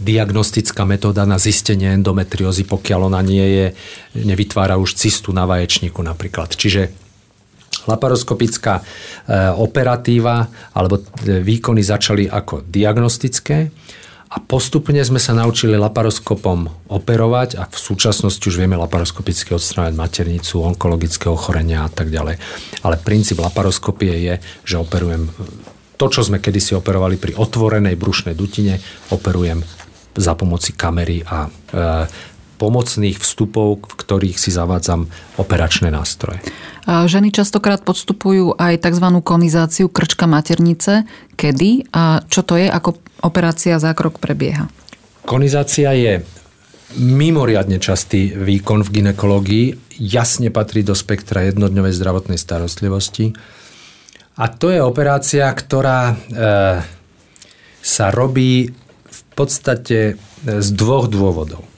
[0.00, 3.66] diagnostická metóda na zistenie endometriózy, pokiaľ ona nie je,
[4.24, 6.52] nevytvára už cystu na vaječníku napríklad.
[6.52, 6.92] Čiže
[7.88, 8.82] laparoskopická e,
[9.56, 13.72] operatíva alebo e, výkony začali ako diagnostické
[14.34, 20.58] a postupne sme sa naučili laparoskopom operovať a v súčasnosti už vieme laparoskopicky odstráňať maternicu,
[20.58, 22.42] onkologické ochorenia a tak ďalej.
[22.82, 24.34] Ale princíp laparoskopie je,
[24.66, 25.30] že operujem
[25.94, 28.82] to, čo sme kedysi operovali pri otvorenej brušnej dutine,
[29.14, 29.62] operujem
[30.18, 31.50] za pomoci kamery a e,
[32.56, 36.40] pomocných vstupov, v ktorých si zavádzam operačné nástroje.
[36.84, 39.06] Ženy častokrát podstupujú aj tzv.
[39.24, 41.08] konizáciu krčka maternice.
[41.34, 44.68] Kedy a čo to je, ako operácia zákrok prebieha?
[45.24, 46.20] Konizácia je
[47.00, 49.66] mimoriadne častý výkon v ginekológii,
[49.98, 53.34] jasne patrí do spektra jednodňovej zdravotnej starostlivosti.
[54.34, 56.14] A to je operácia, ktorá e,
[57.82, 58.74] sa robí
[59.06, 60.14] v podstate e,
[60.58, 61.73] z dvoch dôvodov.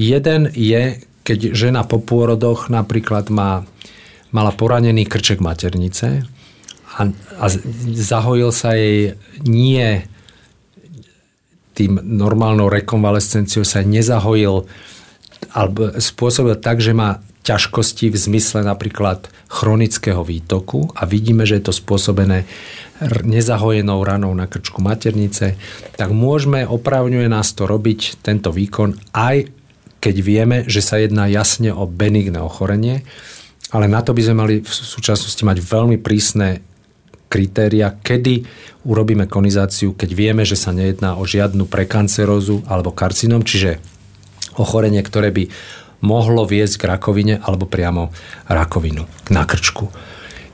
[0.00, 3.68] Jeden je, keď žena po pôrodoch napríklad má,
[4.32, 6.24] mala poranený krček maternice
[6.96, 7.46] a, a
[7.92, 10.08] zahojil sa jej nie
[11.76, 14.64] tým normálnou rekonvalescenciou sa nezahojil
[15.52, 21.64] alebo spôsobil tak, že má ťažkosti v zmysle napríklad chronického výtoku a vidíme, že je
[21.68, 22.44] to spôsobené
[23.24, 25.56] nezahojenou ranou na krčku maternice,
[25.96, 29.59] tak môžeme, opravňuje nás to robiť tento výkon aj
[30.00, 33.04] keď vieme, že sa jedná jasne o benigné ochorenie,
[33.70, 36.64] ale na to by sme mali v súčasnosti mať veľmi prísne
[37.30, 38.42] kritéria, kedy
[38.82, 43.78] urobíme konizáciu, keď vieme, že sa nejedná o žiadnu prekancerózu alebo karcinom, čiže
[44.58, 45.46] ochorenie, ktoré by
[46.02, 48.10] mohlo viesť k rakovine alebo priamo
[48.50, 49.86] rakovinu na krčku.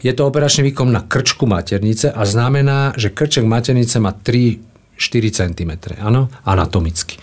[0.05, 4.61] Je to operačný výkon na krčku maternice a znamená, že krček maternice má 3-4
[5.33, 7.17] cm, áno, anatomicky.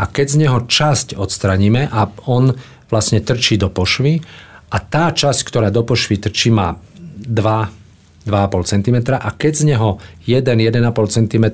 [0.00, 2.56] A keď z neho časť odstraníme a on
[2.88, 4.24] vlastne trčí do pošvy
[4.72, 6.80] a tá časť, ktorá do pošvy trčí, má
[7.20, 11.46] 2, 2,5 cm a keď z neho 1-1,5 cm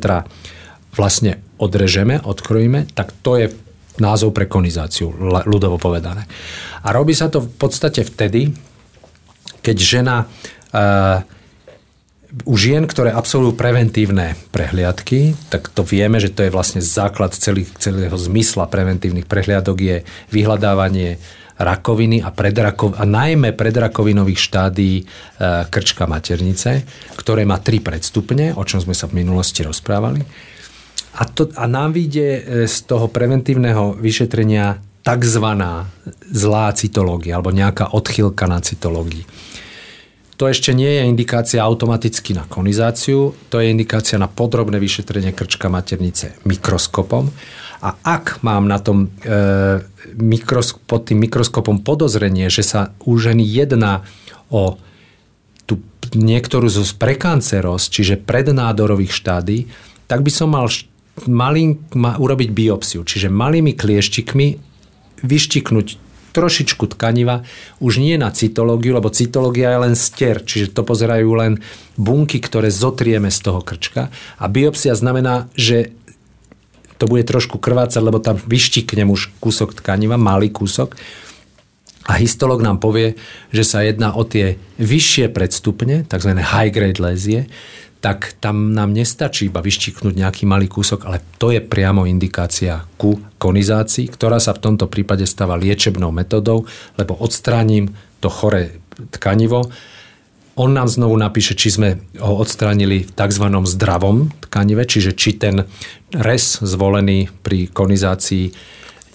[0.95, 3.47] vlastne odrežeme, odkrojíme, tak to je
[3.99, 5.13] názov pre konizáciu,
[5.49, 6.29] ľudovo povedané.
[6.85, 8.53] A robí sa to v podstate vtedy,
[9.65, 11.25] keď žena uh,
[12.45, 17.71] u žien, ktoré absolvujú preventívne prehliadky, tak to vieme, že to je vlastne základ celých,
[17.79, 19.97] celého zmysla preventívnych prehliadok je
[20.35, 21.23] vyhľadávanie
[21.57, 25.03] rakoviny a, predrakov, a najmä predrakovinových štádí e,
[25.73, 26.85] krčka maternice,
[27.17, 30.21] ktoré má tri predstupne, o čom sme sa v minulosti rozprávali.
[31.17, 35.47] A, to, a nám vyjde e, z toho preventívneho vyšetrenia tzv.
[36.29, 39.25] zlá cytológia alebo nejaká odchylka na cytológii.
[40.37, 45.73] To ešte nie je indikácia automaticky na konizáciu, to je indikácia na podrobné vyšetrenie krčka
[45.73, 47.33] maternice mikroskopom.
[47.81, 49.81] A ak mám na tom e,
[50.17, 54.05] mikros, pod tým mikroskopom podozrenie, že sa u ženy jedná
[54.53, 54.77] o
[55.65, 55.81] tú
[56.13, 59.59] niektorú zo prekanceros, čiže prednádorových štádí,
[60.05, 60.69] tak by som mal
[61.25, 64.47] malým, ma, urobiť biopsiu, čiže malými klieštikmi
[65.25, 66.06] vyštiknúť
[66.37, 67.49] trošičku tkaniva,
[67.81, 71.65] už nie na cytológiu, lebo cytológia je len ster, čiže to pozerajú len
[71.97, 74.13] bunky, ktoré zotrieme z toho krčka.
[74.37, 75.97] A biopsia znamená, že
[77.01, 80.97] to bude trošku krvácať, lebo tam vyštiknem už kúsok tkaniva, malý kúsok.
[82.07, 83.19] A histolog nám povie,
[83.51, 86.39] že sa jedná o tie vyššie predstupne, tzv.
[86.39, 87.51] high grade lézie,
[88.01, 93.19] tak tam nám nestačí iba vyštiknúť nejaký malý kúsok, ale to je priamo indikácia ku
[93.41, 96.69] konizácii, ktorá sa v tomto prípade stáva liečebnou metodou,
[97.01, 98.79] lebo odstránim to chore
[99.17, 99.69] tkanivo.
[100.57, 103.45] On nám znovu napíše, či sme ho odstránili v tzv.
[103.45, 105.69] zdravom tkanive, čiže či ten
[106.17, 108.57] res zvolený pri konizácii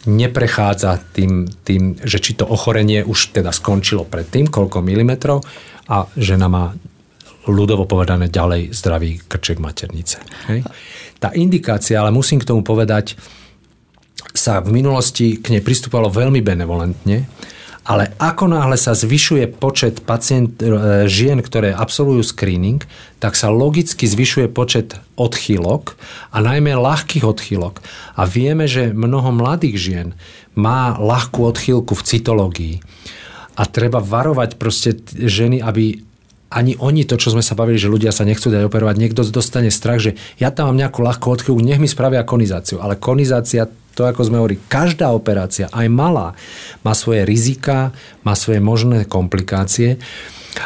[0.06, 5.46] neprechádza tým, tým, že či to ochorenie už teda skončilo predtým, koľko milimetrov
[5.90, 6.74] a žena má
[7.50, 10.22] ľudovo povedané ďalej zdravý krček maternice.
[10.50, 10.62] Hej.
[11.18, 13.18] Tá indikácia, ale musím k tomu povedať,
[14.32, 17.28] sa v minulosti k nej pristúpalo veľmi benevolentne,
[17.82, 20.70] ale ako náhle sa zvyšuje počet pacient, e,
[21.10, 22.86] žien, ktoré absolvujú screening,
[23.18, 25.98] tak sa logicky zvyšuje počet odchýlok
[26.30, 27.82] a najmä ľahkých odchýlok.
[28.14, 30.08] A vieme, že mnoho mladých žien
[30.54, 32.76] má ľahkú odchýlku v cytológii.
[33.58, 36.06] A treba varovať proste ženy, aby
[36.52, 39.72] ani oni, to, čo sme sa bavili, že ľudia sa nechcú dať operovať, niekto dostane
[39.72, 42.84] strach, že ja tam mám nejakú ľahkú odchýlku, nech mi spravia konizáciu.
[42.84, 46.36] Ale konizácia, to ako sme hovorili, každá operácia, aj malá,
[46.84, 47.96] má svoje rizika,
[48.28, 49.96] má svoje možné komplikácie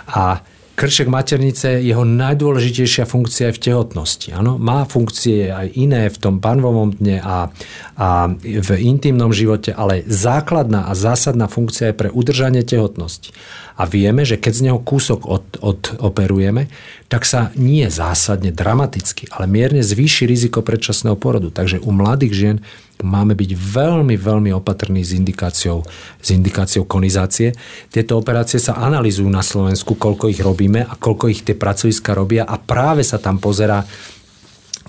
[0.09, 0.41] a
[0.75, 4.29] krček maternice, jeho najdôležitejšia funkcia je v tehotnosti.
[4.35, 4.59] Ano?
[4.59, 7.49] Má funkcie aj iné v tom panvovom dne a,
[7.95, 13.31] a v intimnom živote, ale základná a zásadná funkcia je pre udržanie tehotnosti
[13.75, 16.71] a vieme, že keď z neho kúsok od, odoperujeme,
[17.11, 21.51] tak sa nie zásadne dramaticky, ale mierne zvýši riziko predčasného porodu.
[21.51, 22.57] Takže u mladých žien
[23.03, 25.83] máme byť veľmi, veľmi opatrní s indikáciou,
[26.21, 27.51] s indikáciou konizácie.
[27.91, 32.47] Tieto operácie sa analýzujú na Slovensku, koľko ich robíme a koľko ich tie pracoviska robia
[32.47, 33.83] a práve sa tam pozera,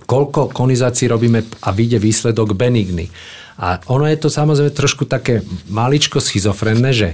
[0.07, 3.11] koľko konizácií robíme a vyjde výsledok benigny.
[3.57, 5.41] A ono je to samozrejme trošku také
[5.73, 7.09] maličko schizofrenné, že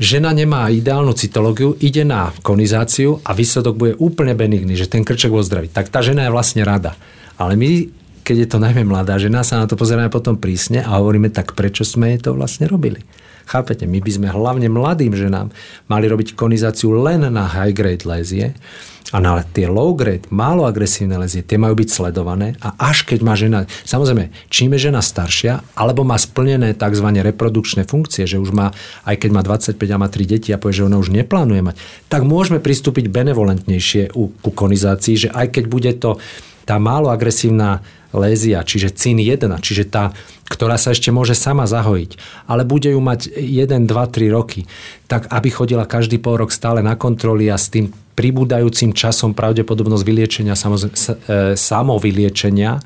[0.00, 5.30] žena nemá ideálnu cytológiu, ide na konizáciu a výsledok bude úplne benigný, že ten krček
[5.30, 5.68] bol zdravý.
[5.68, 6.96] Tak tá žena je vlastne rada.
[7.36, 10.98] Ale my, keď je to najmä mladá žena, sa na to pozeráme potom prísne a
[10.98, 13.02] hovoríme, tak prečo sme jej to vlastne robili.
[13.46, 15.50] Chápete, my by sme hlavne mladým ženám
[15.90, 18.54] mali robiť konizáciu len na high grade lézie,
[19.12, 23.20] a na tie low grade, málo agresívne lezie, tie majú byť sledované a až keď
[23.20, 27.06] má žena, samozrejme, čím je žena staršia, alebo má splnené tzv.
[27.20, 28.72] reprodukčné funkcie, že už má,
[29.04, 31.76] aj keď má 25 a má 3 deti a povie, že ona už neplánuje mať,
[32.08, 36.16] tak môžeme pristúpiť benevolentnejšie ku konizácii, že aj keď bude to
[36.64, 40.12] tá málo agresívna lézia, čiže CIN 1, čiže tá,
[40.48, 44.68] ktorá sa ešte môže sama zahojiť, ale bude ju mať 1, 2, 3 roky,
[45.08, 50.04] tak aby chodila každý pol rok stále na kontroly a s tým pribúdajúcim časom pravdepodobnosť
[50.04, 52.84] vyliečenia, samozrejme, samovyliečenia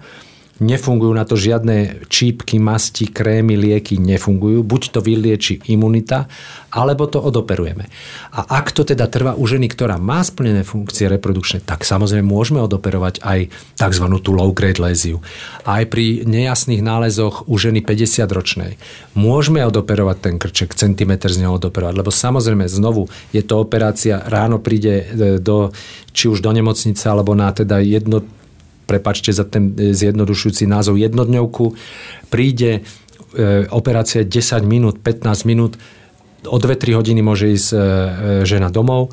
[0.59, 4.65] nefungujú na to žiadne čípky, masti, krémy, lieky, nefungujú.
[4.65, 6.29] Buď to vylieči imunita,
[6.73, 7.89] alebo to odoperujeme.
[8.33, 12.61] A ak to teda trvá u ženy, ktorá má splnené funkcie reprodukčné, tak samozrejme môžeme
[12.65, 13.41] odoperovať aj
[13.77, 14.05] tzv.
[14.21, 15.21] tú low grade léziu.
[15.65, 18.73] Aj pri nejasných nálezoch u ženy 50 ročnej
[19.17, 24.61] môžeme odoperovať ten krček, centimetr z neho odoperovať, lebo samozrejme znovu je to operácia, ráno
[24.61, 25.05] príde e,
[25.41, 25.73] do,
[26.13, 28.25] či už do nemocnice, alebo na teda jedno,
[28.87, 31.75] prepačte za ten e, zjednodušujúci názov, jednodňovku,
[32.31, 32.81] príde e,
[33.69, 35.75] operácia 10 minút, 15 minút,
[36.47, 37.79] o 2-3 hodiny môže ísť e,
[38.47, 39.11] žena domov,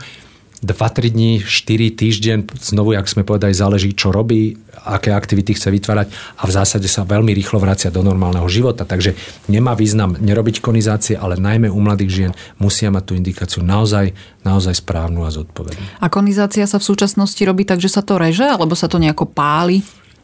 [0.63, 6.07] 2-3 dní, 4 týždeň, znovu, jak sme povedali, záleží, čo robí, aké aktivity chce vytvárať
[6.39, 8.87] a v zásade sa veľmi rýchlo vracia do normálneho života.
[8.87, 9.15] Takže
[9.51, 14.15] nemá význam nerobiť konizácie, ale najmä u mladých žien musia mať tú indikáciu naozaj,
[14.47, 15.83] naozaj správnu a zodpovednú.
[15.99, 19.27] A konizácia sa v súčasnosti robí tak, že sa to reže, alebo sa to nejako
[19.27, 19.83] páli?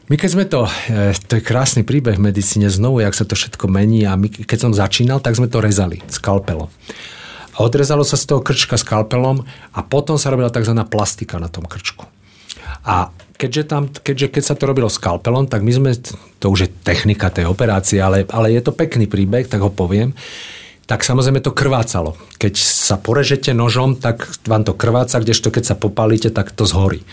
[0.09, 3.37] My keď sme to, e, to je krásny príbeh v medicíne znovu, jak sa to
[3.37, 6.65] všetko mení a my keď som začínal, tak sme to rezali skalpelom.
[7.59, 9.43] Odrezalo sa z toho krčka skalpelom
[9.75, 10.71] a potom sa robila tzv.
[10.87, 12.07] plastika na tom krčku.
[12.87, 15.91] A keďže, tam, keďže keď sa to robilo skalpelom, tak my sme,
[16.39, 20.15] to už je technika tej operácie, ale, ale je to pekný príbeh, tak ho poviem,
[20.87, 22.17] tak samozrejme to krvácalo.
[22.41, 27.05] Keď sa porežete nožom, tak vám to krváca, kdežto keď sa popálite, tak to zhorí.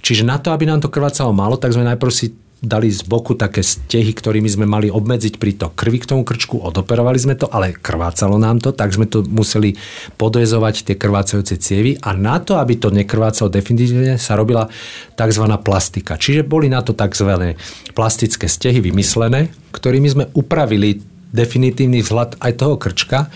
[0.00, 3.34] Čiže na to, aby nám to krvácalo málo, tak sme najprv si dali z boku
[3.34, 7.74] také stehy, ktorými sme mali obmedziť prítok krvi k tomu krčku, odoperovali sme to, ale
[7.74, 9.74] krvácalo nám to, tak sme to museli
[10.14, 14.70] podvezovať tie krvácajúce cievy a na to, aby to nekrvácalo definitívne, sa robila
[15.18, 15.44] tzv.
[15.58, 16.14] plastika.
[16.14, 17.58] Čiže boli na to tzv.
[17.98, 21.02] plastické stehy vymyslené, ktorými sme upravili
[21.34, 23.26] definitívny vzhľad aj toho krčka.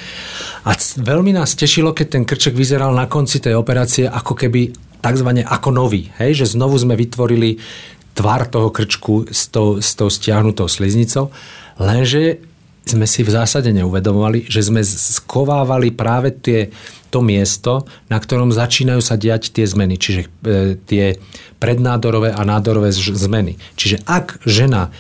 [0.63, 0.71] A
[1.01, 4.71] veľmi nás tešilo, keď ten krček vyzeral na konci tej operácie ako keby
[5.01, 5.29] tzv.
[5.43, 6.13] ako nový.
[6.21, 6.45] Hej?
[6.45, 7.59] Že znovu sme vytvorili
[8.17, 11.29] tvar toho krčku s tou, s tou stiahnutou sliznicou,
[11.77, 12.41] lenže
[12.87, 16.71] sme si v zásade neuvedomovali, že sme skovávali práve tie,
[17.11, 20.29] to miesto, na ktorom začínajú sa diať tie zmeny, čiže e,
[20.87, 21.19] tie
[21.59, 23.59] prednádorové a nádorové zmeny.
[23.75, 24.95] Čiže ak žena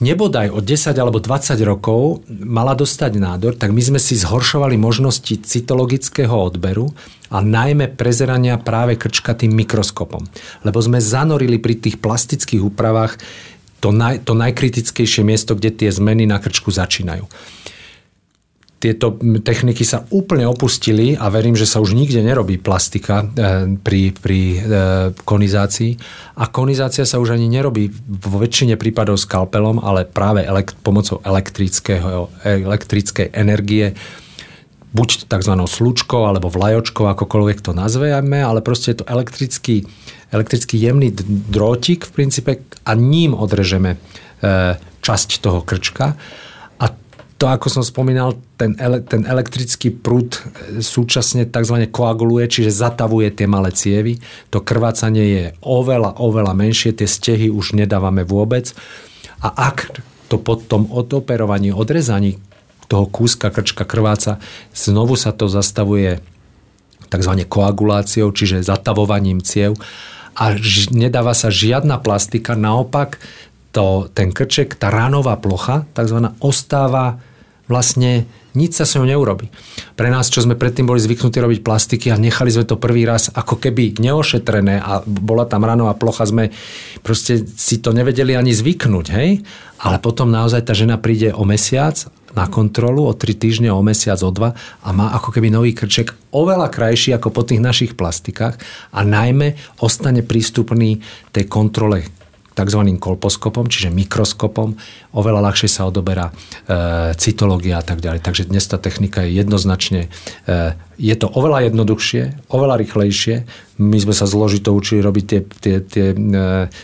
[0.00, 5.40] nebodaj o 10 alebo 20 rokov mala dostať nádor, tak my sme si zhoršovali možnosti
[5.40, 6.92] cytologického odberu
[7.32, 10.24] a najmä prezerania práve krčka tým mikroskopom.
[10.62, 13.18] Lebo sme zanorili pri tých plastických úpravách
[13.80, 17.28] to, naj, to najkritickejšie miesto, kde tie zmeny na krčku začínajú
[18.76, 24.12] tieto techniky sa úplne opustili a verím, že sa už nikde nerobí plastika eh, pri,
[24.12, 24.60] pri eh,
[25.16, 25.96] konizácii.
[26.36, 33.32] A konizácia sa už ani nerobí vo väčšine prípadov skalpelom, ale práve elekt- pomocou elektrickej
[33.32, 33.96] energie
[34.92, 35.54] buď tzv.
[35.56, 39.88] slučkou alebo vlajočkou, akokoľvek to nazveme, ale proste je to elektrický,
[40.32, 41.12] elektrický jemný
[41.48, 42.52] drótik v princípe
[42.84, 46.16] a ním odrežeme eh, časť toho krčka
[47.36, 51.84] to, ako som spomínal, ten, ele, ten elektrický prúd e, súčasne tzv.
[51.92, 54.16] koaguluje, čiže zatavuje tie malé cievy.
[54.52, 58.72] To krvácanie je oveľa, oveľa menšie, tie stehy už nedávame vôbec.
[59.44, 60.00] A ak
[60.32, 62.40] to po tom odoperovaní, odrezaní
[62.88, 64.40] toho kúska krčka krváca,
[64.72, 66.24] znovu sa to zastavuje
[67.12, 67.32] tzv.
[67.46, 69.76] koaguláciou, čiže zatavovaním ciev
[70.36, 70.52] a
[70.92, 73.16] nedáva sa žiadna plastika, naopak
[73.76, 76.32] to, ten krček, tá ránová plocha, tzv.
[76.40, 77.20] ostáva
[77.68, 78.24] vlastne
[78.56, 79.52] nič sa s ňou neurobi.
[79.92, 83.28] Pre nás, čo sme predtým boli zvyknutí robiť plastiky a nechali sme to prvý raz
[83.28, 86.56] ako keby neošetrené a bola tam ranová plocha, sme
[87.04, 89.44] proste si to nevedeli ani zvyknúť, hej?
[89.84, 94.16] Ale potom naozaj tá žena príde o mesiac na kontrolu, o tri týždne, o mesiac,
[94.24, 98.56] o dva a má ako keby nový krček oveľa krajší ako po tých našich plastikách
[98.96, 99.52] a najmä
[99.84, 101.04] ostane prístupný
[101.36, 102.08] tej kontrole
[102.56, 102.80] tzv.
[102.96, 104.80] kolposkopom, čiže mikroskopom.
[105.12, 108.24] Oveľa ľahšie sa odoberá e, cytológia a tak ďalej.
[108.24, 110.08] Takže dnes tá technika je jednoznačne,
[110.48, 113.44] e, je to oveľa jednoduchšie, oveľa rýchlejšie.
[113.76, 116.18] My sme sa zložito učili robiť tie, tie, tie e,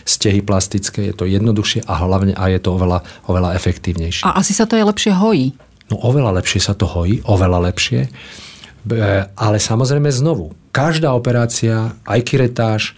[0.05, 4.29] stehy plastické, je to jednoduchšie a hlavne a je to oveľa, oveľa efektívnejšie.
[4.29, 5.57] A asi sa to aj lepšie hojí.
[5.89, 8.05] No oveľa lepšie sa to hojí, oveľa lepšie.
[8.05, 12.93] E, ale samozrejme znovu, každá operácia, aj kiretáž,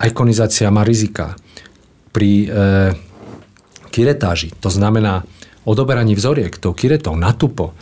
[0.00, 1.36] aj konizácia má rizika
[2.18, 2.46] pri e,
[3.94, 5.22] kiretáži, to znamená
[5.62, 7.78] odoberaní vzoriek tou kiretou na tupo,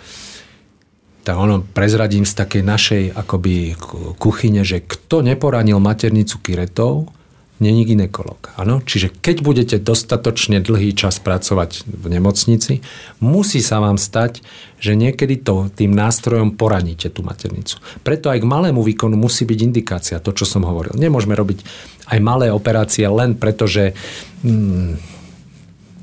[1.24, 3.72] tak ono prezradím z takej našej akoby
[4.20, 7.08] kuchyne, že kto neporanil maternicu kiretou,
[7.56, 8.52] není ginekolog.
[8.60, 8.84] Ano?
[8.84, 12.84] Čiže keď budete dostatočne dlhý čas pracovať v nemocnici,
[13.24, 14.44] musí sa vám stať,
[14.76, 17.80] že niekedy to tým nástrojom poraníte tú maternicu.
[18.04, 20.92] Preto aj k malému výkonu musí byť indikácia, to, čo som hovoril.
[21.00, 21.64] Nemôžeme robiť
[22.12, 23.96] aj malé operácie len preto, že
[24.44, 25.00] hmm,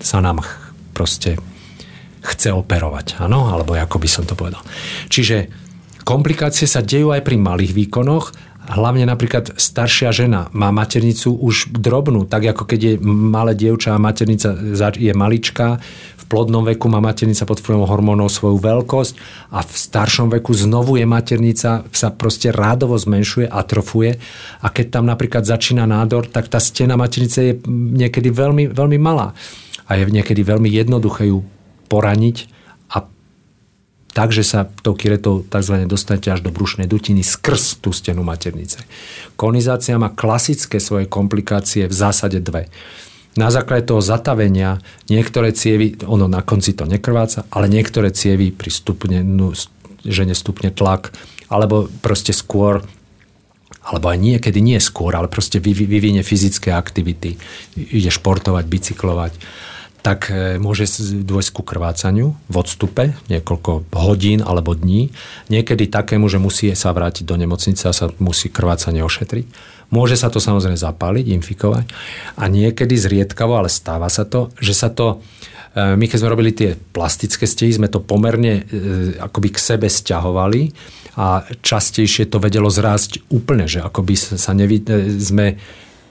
[0.02, 0.42] sa nám
[0.92, 1.38] proste
[2.24, 4.64] chce operovať, áno, alebo ako by som to povedal.
[5.12, 5.52] Čiže
[6.08, 8.32] komplikácie sa dejú aj pri malých výkonoch,
[8.68, 14.02] hlavne napríklad staršia žena má maternicu už drobnú, tak ako keď je malé dievča a
[14.02, 14.56] maternica
[14.96, 15.84] je maličká,
[16.18, 19.14] v plodnom veku má maternica pod vplyvom hormónov svoju veľkosť
[19.52, 24.16] a v staršom veku znovu je maternica, sa proste rádovo zmenšuje, atrofuje
[24.64, 29.36] a keď tam napríklad začína nádor, tak tá stena maternice je niekedy veľmi, veľmi malá.
[29.84, 31.44] A je niekedy veľmi jednoduché ju
[31.92, 32.53] poraniť
[34.14, 35.90] takže sa tou kiretou tzv.
[35.90, 38.86] dostanete až do brušnej dutiny skrz tú stenu maternice.
[39.36, 42.70] Konizácia má klasické svoje komplikácie v zásade dve.
[43.34, 44.78] Na základe toho zatavenia
[45.10, 49.58] niektoré cievy, ono na konci to nekrváca, ale niektoré cievy pri stupne, no,
[50.06, 51.10] žene stupne tlak,
[51.50, 52.86] alebo proste skôr
[53.84, 57.36] alebo aj niekedy nie skôr, ale proste vyvinie fyzické aktivity,
[57.76, 59.34] ide športovať, bicyklovať
[60.04, 60.86] tak e, môže
[61.24, 65.16] dôjsť ku krvácaniu v odstupe niekoľko hodín alebo dní.
[65.48, 69.48] Niekedy takému, že musí sa vrátiť do nemocnice a sa musí krvácanie ošetriť.
[69.96, 71.86] Môže sa to samozrejme zapáliť, infikovať.
[72.36, 75.24] A niekedy zriedkavo, ale stáva sa to, že sa to
[75.72, 78.62] e, my keď sme robili tie plastické stehy, sme to pomerne e,
[79.24, 80.76] akoby k sebe stiahovali
[81.16, 84.84] a častejšie to vedelo zrásť úplne, že akoby sa nevi,
[85.22, 85.62] sme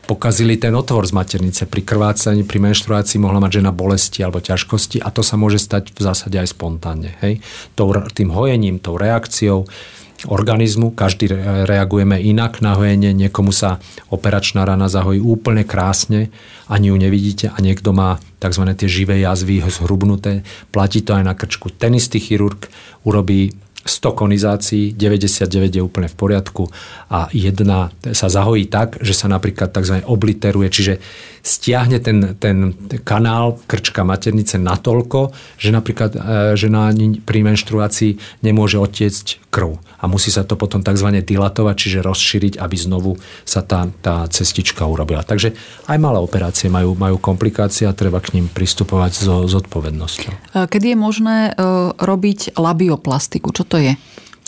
[0.07, 1.67] pokazili ten otvor z maternice.
[1.67, 5.95] Pri krvácaní, pri menštruácii mohla mať žena bolesti alebo ťažkosti a to sa môže stať
[5.95, 7.15] v zásade aj spontánne.
[7.23, 7.41] Hej?
[8.13, 9.65] Tým hojením, tou reakciou
[10.23, 11.27] organizmu, každý
[11.67, 16.31] reagujeme inak na hojenie, niekomu sa operačná rana zahojí úplne krásne,
[16.71, 18.63] ani ju nevidíte a niekto má tzv.
[18.79, 21.75] tie živé jazvy zhrubnuté, platí to aj na krčku.
[21.75, 22.71] Ten istý chirurg
[23.03, 23.51] urobí
[23.83, 26.71] 100 konizácií, 99 je úplne v poriadku
[27.11, 30.07] a jedna sa zahojí tak, že sa napríklad tzv.
[30.07, 30.95] obliteruje, čiže
[31.43, 32.71] stiahne ten, ten
[33.03, 36.21] kanál krčka maternice natoľko, že napríklad e,
[36.55, 36.95] žena
[37.27, 41.11] pri menštruácii nemôže otiecť krv a musí sa to potom tzv.
[41.19, 45.27] dilatovať, čiže rozšíriť, aby znovu sa tá, tá cestička urobila.
[45.27, 45.59] Takže
[45.91, 50.33] aj malé operácie majú, majú komplikácie a treba k ním pristupovať so zodpovednosťou.
[50.33, 50.39] E,
[50.71, 51.53] kedy je možné e,
[51.99, 53.51] robiť labioplastiku?
[53.51, 53.97] Čo to je?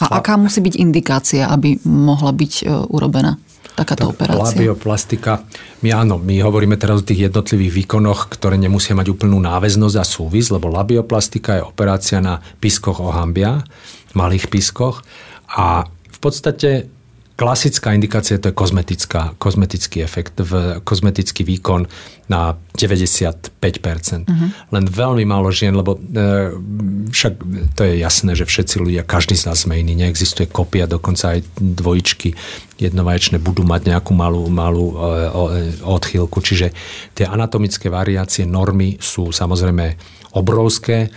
[0.02, 3.40] A aká musí byť indikácia, aby mohla byť urobená?
[3.74, 4.54] takáto operácia?
[4.54, 5.42] Labioplastika,
[5.82, 10.04] my áno, my hovoríme teraz o tých jednotlivých výkonoch, ktoré nemusia mať úplnú náväznosť a
[10.06, 13.66] súvis, lebo labioplastika je operácia na piskoch ohambia,
[14.14, 15.02] malých piskoch
[15.50, 16.86] a v podstate
[17.34, 21.90] Klasická indikácia to je kozmetická, kozmetický efekt, v, kozmetický výkon
[22.30, 23.58] na 95%.
[23.58, 24.48] Uh-huh.
[24.70, 26.54] Len veľmi málo žien, lebo e,
[27.10, 27.32] však
[27.74, 31.42] to je jasné, že všetci ľudia, každý z nás sme iný, neexistuje kopia, dokonca aj
[31.58, 32.38] dvojičky
[32.78, 36.38] jednovaječné budú mať nejakú malú, malú e, e, odchýlku.
[36.38, 36.70] Čiže
[37.18, 39.98] tie anatomické variácie, normy sú samozrejme
[40.38, 41.10] obrovské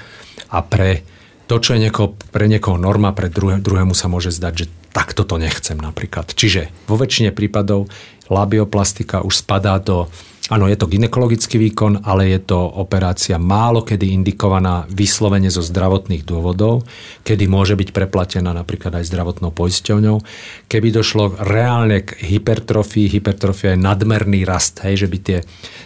[0.50, 1.06] a pre
[1.48, 4.66] to, čo je nieko, pre niekoho norma, pre druhé, druhému sa môže zdať, že
[4.98, 6.34] takto to nechcem napríklad.
[6.34, 7.86] Čiže vo väčšine prípadov
[8.34, 10.10] labioplastika už spadá do
[10.48, 16.24] Áno, je to ginekologický výkon, ale je to operácia málo kedy indikovaná vyslovene zo zdravotných
[16.24, 16.88] dôvodov,
[17.28, 20.24] kedy môže byť preplatená napríklad aj zdravotnou poisťovňou.
[20.72, 25.40] Keby došlo reálne k hypertrofii, hypertrofia je nadmerný rast, hej, že by tie,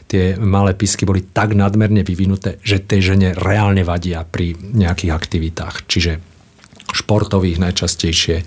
[0.06, 5.90] tie malé písky boli tak nadmerne vyvinuté, že tej žene reálne vadia pri nejakých aktivitách.
[5.90, 6.31] Čiže
[7.12, 8.38] športových najčastejšie,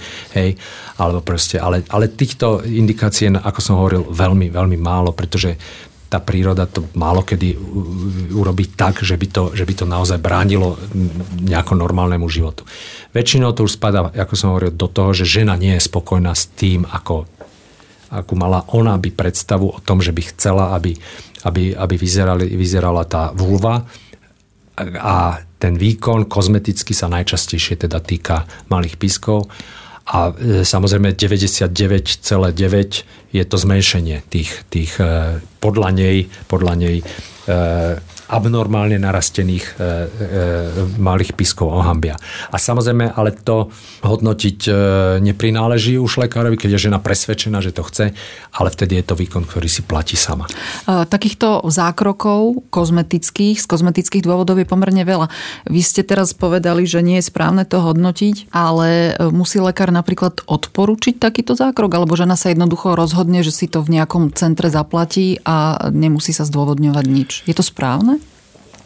[0.41, 0.57] hej,
[0.97, 5.53] alebo proste, ale, ale týchto indikácií, ako som hovoril, veľmi, veľmi málo, pretože
[6.09, 7.53] tá príroda to málo kedy
[8.33, 10.81] urobí tak, že by to, že by to naozaj bránilo
[11.45, 12.65] nejako normálnemu životu.
[13.13, 16.49] Väčšinou to už spada, ako som hovoril, do toho, že žena nie je spokojná s
[16.57, 17.29] tým, ako,
[18.09, 20.97] ako mala ona by predstavu o tom, že by chcela, aby,
[21.45, 23.85] aby, aby vyzerali, vyzerala tá vulva
[24.81, 29.49] a ten výkon kozmeticky sa najčastejšie teda týka malých pískov.
[30.13, 37.05] A e, samozrejme 99,9 je to zmenšenie tých, tých e, podľa nej, podľa nej e,
[38.29, 39.87] abnormálne narastených e, e,
[40.97, 42.17] malých pískov ohambia.
[42.51, 43.69] A samozrejme, ale to
[44.01, 44.73] hodnotiť e,
[45.21, 48.17] neprináleží už lekárovi, keď je žena presvedčená, že to chce,
[48.55, 50.49] ale vtedy je to výkon, ktorý si platí sama.
[50.49, 55.29] E, takýchto zákrokov kozmetických, z kozmetických dôvodov je pomerne veľa.
[55.69, 60.45] Vy ste teraz povedali, že nie je správne to hodnotiť, ale e, musí lekár napríklad
[60.49, 65.41] odporučiť takýto zákrok, alebo žena sa jednoducho rozhodne, že si to v nejakom centre zaplatí
[65.45, 67.31] a nemusí sa zdôvodňovať nič.
[67.45, 68.14] Je to správne?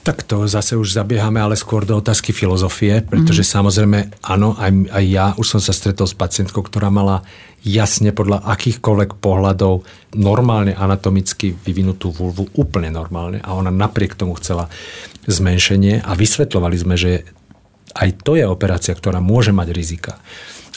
[0.08, 3.50] Tak to zase už zabiehame ale skôr do otázky filozofie, pretože mm.
[3.52, 7.28] samozrejme, áno, aj, aj ja už som sa stretol s pacientkou, ktorá mala
[7.60, 9.84] jasne podľa akýchkoľvek pohľadov
[10.16, 14.72] normálne anatomicky vyvinutú vulvu, úplne normálne a ona napriek tomu chcela
[15.28, 17.28] zmenšenie a vysvetľovali sme, že
[17.92, 20.16] aj to je operácia, ktorá môže mať rizika.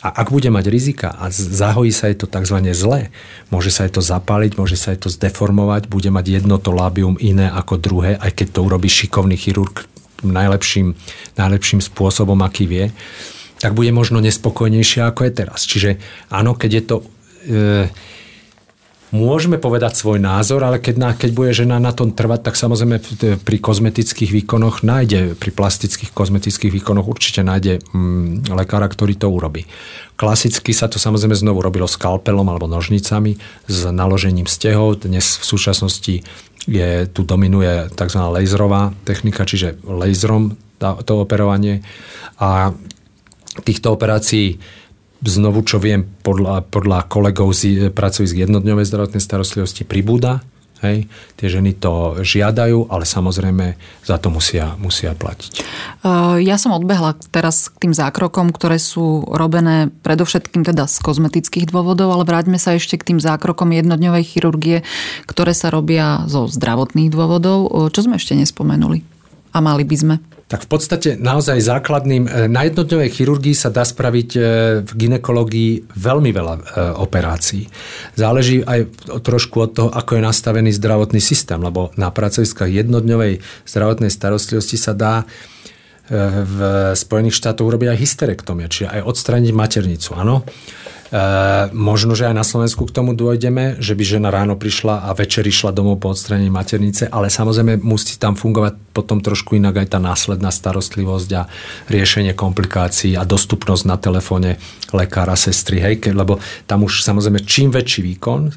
[0.02, 2.58] A ak bude mať rizika a zahojí sa jej to tzv.
[2.74, 3.14] zle,
[3.54, 7.22] môže sa jej to zapáliť, môže sa jej to zdeformovať, bude mať jedno to lábium
[7.22, 9.86] iné ako druhé, aj keď to urobí šikovný chirurg
[10.26, 10.98] najlepším,
[11.38, 12.86] najlepším spôsobom, aký vie,
[13.62, 15.70] tak bude možno nespokojnejšia ako je teraz.
[15.70, 16.02] Čiže
[16.34, 16.96] áno, keď je to...
[17.46, 17.90] E,
[19.12, 22.98] môžeme povedať svoj názor, ale keď, na, keď bude žena na tom trvať, tak samozrejme
[23.44, 29.68] pri kozmetických výkonoch nájde, pri plastických kozmetických výkonoch určite nájde mm, lekára, ktorý to urobí.
[30.16, 33.36] Klasicky sa to samozrejme znovu robilo skalpelom alebo nožnicami
[33.68, 35.04] s naložením stehov.
[35.04, 36.16] Dnes v súčasnosti
[36.66, 38.20] je, tu dominuje tzv.
[38.20, 41.84] laserová technika, čiže laserom to operovanie.
[42.42, 42.74] A
[43.68, 44.58] týchto operácií
[45.26, 50.42] znovu, čo viem podľa, podľa kolegov z z jednodňovej zdravotnej starostlivosti pribúda.
[50.82, 51.06] Hej,
[51.38, 55.62] tie ženy to žiadajú, ale samozrejme za to musia, musia platiť.
[56.42, 62.18] Ja som odbehla teraz k tým zákrokom, ktoré sú robené predovšetkým teda z kozmetických dôvodov,
[62.18, 64.82] ale vráťme sa ešte k tým zákrokom jednodňovej chirurgie,
[65.30, 67.70] ktoré sa robia zo zdravotných dôvodov.
[67.94, 69.06] Čo sme ešte nespomenuli?
[69.54, 70.16] A mali by sme?
[70.52, 74.40] Tak v podstate naozaj základným, e, na jednodňovej chirurgii sa dá spraviť e,
[74.84, 76.62] v ginekológii veľmi veľa e,
[77.00, 77.72] operácií.
[78.20, 78.92] Záleží aj
[79.24, 84.92] trošku od toho, ako je nastavený zdravotný systém, lebo na pracoviskách jednodňovej zdravotnej starostlivosti sa
[84.92, 85.24] dá
[86.12, 86.60] v
[86.92, 90.44] Spojených štátoch urobiť aj hysterektomia, čiže aj odstraniť maternicu, áno.
[91.12, 91.20] E,
[91.76, 95.44] možno, že aj na Slovensku k tomu dôjdeme, že by žena ráno prišla a večer
[95.44, 100.00] išla domov po odstranení maternice, ale samozrejme musí tam fungovať potom trošku inak aj tá
[100.00, 101.52] následná starostlivosť a
[101.92, 104.56] riešenie komplikácií a dostupnosť na telefóne
[104.96, 108.52] lekára, sestry, hej, lebo tam už samozrejme čím väčší výkon,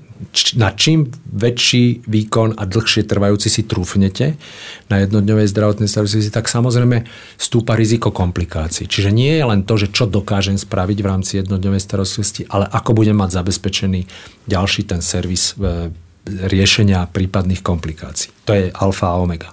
[0.58, 4.38] na čím väčší výkon a dlhšie trvajúci si trúfnete
[4.86, 7.06] na jednodňovej zdravotnej starostlivosti, tak samozrejme
[7.38, 8.86] stúpa riziko komplikácií.
[8.86, 12.96] Čiže nie je len to, že čo dokážem spraviť v rámci jednodňovej starostlivosti, ale ako
[12.96, 14.00] budem mať zabezpečený
[14.48, 15.90] ďalší ten servis e,
[16.24, 18.32] riešenia prípadných komplikácií.
[18.48, 19.52] To je alfa a omega.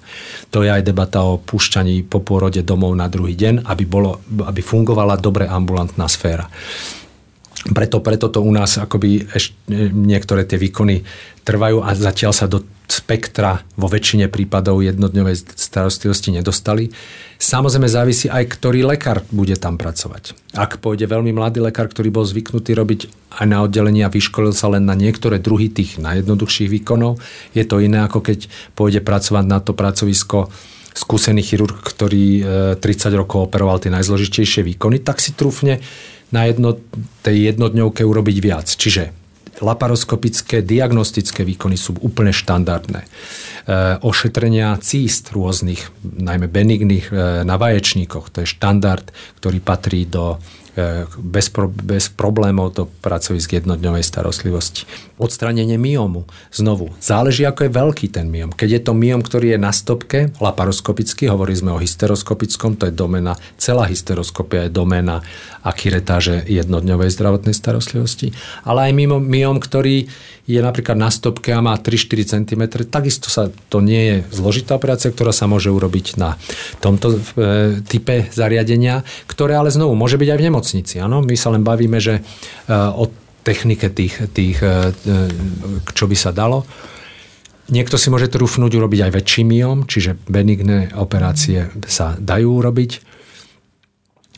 [0.56, 4.64] To je aj debata o púšťaní po pôrode domov na druhý deň, aby, bolo, aby
[4.64, 6.48] fungovala dobre ambulantná sféra.
[7.62, 9.54] Preto, preto to u nás akoby eš,
[9.94, 11.06] niektoré tie výkony
[11.46, 16.92] trvajú a zatiaľ sa do spektra vo väčšine prípadov jednodňovej starostlivosti nedostali.
[17.38, 20.36] Samozrejme závisí aj, ktorý lekár bude tam pracovať.
[20.58, 23.08] Ak pôjde veľmi mladý lekár, ktorý bol zvyknutý robiť
[23.42, 27.24] aj na oddelení a vyškolil sa len na niektoré druhy tých najjednoduchších výkonov,
[27.56, 30.52] je to iné ako keď pôjde pracovať na to pracovisko
[30.92, 32.44] skúsený chirurg, ktorý
[32.76, 35.80] 30 e, rokov operoval tie najzložitejšie výkony, tak si trúfne
[36.32, 36.80] na jedno,
[37.22, 38.68] tej jednodňovke urobiť viac.
[38.68, 39.12] Čiže
[39.62, 43.06] laparoskopické diagnostické výkony sú úplne štandardné.
[43.06, 43.08] E,
[44.02, 47.14] ošetrenia císt rôznych, najmä benigných e,
[47.46, 49.06] na vaječníkoch, to je štandard,
[49.38, 50.42] ktorý patrí do
[51.20, 54.88] bez, pro, bez problémov do pracovisk jednodňovej starostlivosti.
[55.20, 56.24] Odstranenie myomu.
[56.56, 58.56] Znovu, záleží ako je veľký ten myom.
[58.56, 62.94] Keď je to myom, ktorý je na stopke, laparoskopický, hovorili sme o hysteroskopickom, to je
[62.96, 65.20] domena, celá hysteroskopia je domena
[65.62, 68.32] akiretáže jednodňovej zdravotnej starostlivosti,
[68.64, 70.08] ale aj mimo myom, ktorý
[70.50, 75.14] je napríklad na stopke a má 3-4 cm, takisto sa, to nie je zložitá operácia,
[75.14, 76.36] ktorá sa môže urobiť na
[76.82, 80.61] tomto e, type zariadenia, ktoré ale znovu môže byť aj v nemocnici.
[81.02, 81.22] Áno?
[81.22, 82.22] My sa len bavíme, že e,
[82.74, 83.10] o
[83.42, 85.16] technike tých, tých e, e
[85.92, 86.64] čo by sa dalo.
[87.72, 92.92] Niekto si môže trúfnúť urobiť aj väčší myom, čiže benigné operácie sa dajú urobiť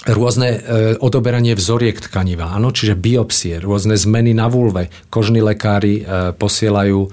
[0.04, 0.60] rôzne e,
[1.00, 4.92] odoberanie vzoriek tkaniva, áno, čiže biopsie, rôzne zmeny na vulve.
[5.08, 7.10] Kožní lekári e, posielajú e,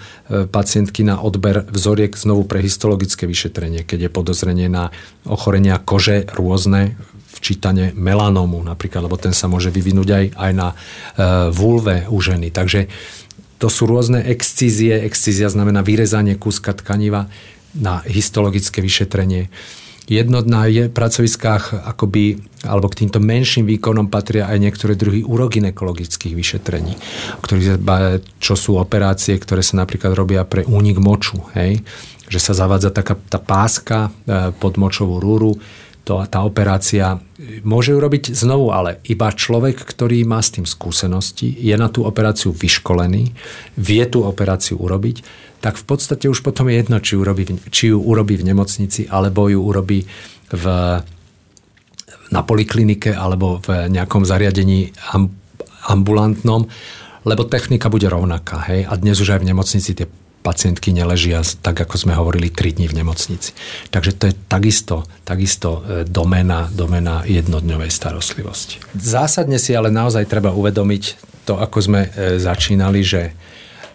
[0.51, 4.91] pacientky na odber vzoriek znovu pre histologické vyšetrenie, keď je podozrenie na
[5.23, 6.99] ochorenia kože rôzne,
[7.31, 10.77] včítanie melanómu napríklad, lebo ten sa môže vyvinúť aj, aj na e,
[11.55, 12.51] vulve u ženy.
[12.51, 12.91] Takže
[13.61, 15.05] to sú rôzne excízie.
[15.07, 17.31] Excízia znamená vyrezanie kúska tkaniva
[17.77, 19.53] na histologické vyšetrenie
[20.11, 26.99] jedno na pracoviskách akoby, alebo k týmto menším výkonom patria aj niektoré druhy uroginekologických vyšetrení,
[27.39, 27.79] ktorých,
[28.43, 31.79] čo sú operácie, ktoré sa napríklad robia pre únik moču, hej?
[32.27, 35.55] že sa zavádza taká tá páska e, pod močovú rúru,
[36.11, 37.23] to, tá operácia
[37.63, 42.51] môže urobiť znovu, ale iba človek, ktorý má s tým skúsenosti, je na tú operáciu
[42.51, 43.31] vyškolený,
[43.79, 45.23] vie tú operáciu urobiť,
[45.63, 49.47] tak v podstate už potom je jedno, či, urobí, či ju urobí v nemocnici, alebo
[49.47, 50.03] ju urobí
[50.51, 50.65] v,
[52.35, 54.91] na poliklinike, alebo v nejakom zariadení
[55.87, 56.67] ambulantnom,
[57.23, 58.67] lebo technika bude rovnaká.
[58.67, 58.91] Hej?
[58.91, 60.11] A dnes už aj v nemocnici tie
[60.41, 63.53] pacientky neležia, tak ako sme hovorili, 3 dní v nemocnici.
[63.93, 68.81] Takže to je takisto, takisto e, domena, domena jednodňovej starostlivosti.
[68.97, 71.03] Zásadne si ale naozaj treba uvedomiť
[71.45, 73.37] to, ako sme e, začínali, že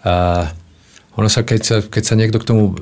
[0.06, 0.46] uh,
[1.16, 2.76] ono sa, keď sa, keď sa niekto k tomu...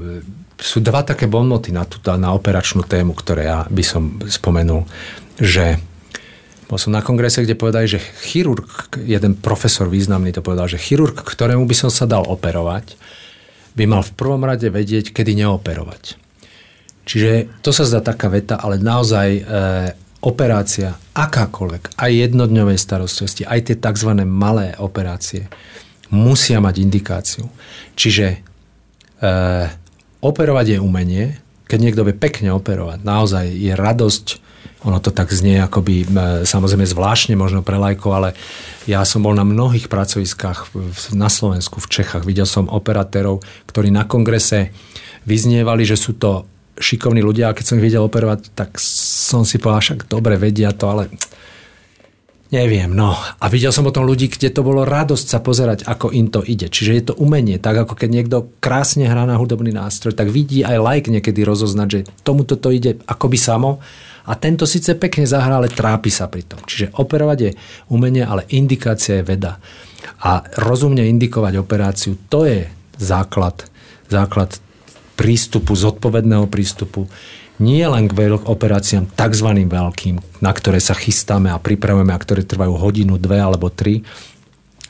[0.55, 4.87] Sú dva také bonmoty na, tú, na operačnú tému, ktoré ja by som spomenul,
[5.37, 5.83] že
[6.71, 8.67] bol som na kongrese, kde povedali, že chirurg,
[9.03, 12.97] jeden profesor významný to povedal, že chirurg, ktorému by som sa dal operovať,
[13.75, 16.19] by mal v prvom rade vedieť, kedy neoperovať.
[17.05, 19.43] Čiže to sa zdá taká veta, ale naozaj e,
[20.25, 24.25] operácia, akákoľvek, aj jednodňovej starostlivosti, aj tie tzv.
[24.25, 25.53] malé operácie,
[26.09, 27.45] musia mať indikáciu.
[27.93, 28.39] Čiže e,
[30.25, 31.25] operovať je umenie,
[31.69, 34.27] keď niekto vie pekne operovať, naozaj je radosť
[34.85, 36.05] ono to tak znie akoby
[36.45, 38.37] samozrejme zvláštne možno pre lajko, ale
[38.85, 40.77] ja som bol na mnohých pracoviskách
[41.17, 42.29] na Slovensku, v Čechách.
[42.29, 44.77] Videl som operatérov, ktorí na kongrese
[45.25, 46.45] vyznievali, že sú to
[46.77, 50.75] šikovní ľudia a keď som ich videl operovať, tak som si povedal, však dobre vedia
[50.77, 51.09] to, ale
[52.53, 53.15] neviem, no.
[53.15, 56.69] A videl som potom ľudí, kde to bolo radosť sa pozerať, ako im to ide.
[56.69, 60.61] Čiže je to umenie, tak ako keď niekto krásne hrá na hudobný nástroj, tak vidí
[60.61, 63.81] aj like niekedy rozoznať, že tomuto to ide akoby samo
[64.25, 66.61] a tento síce pekne zahrá, ale trápi sa pri tom.
[66.65, 67.51] Čiže operovať je
[67.93, 69.61] umenie, ale indikácia je veda.
[70.25, 73.69] A rozumne indikovať operáciu, to je základ,
[74.09, 74.57] základ
[75.15, 77.07] prístupu, zodpovedného prístupu
[77.63, 78.17] nie len k
[78.51, 79.49] operáciám tzv.
[79.71, 84.03] veľkým, na ktoré sa chystáme a pripravujeme a ktoré trvajú hodinu, dve alebo tri,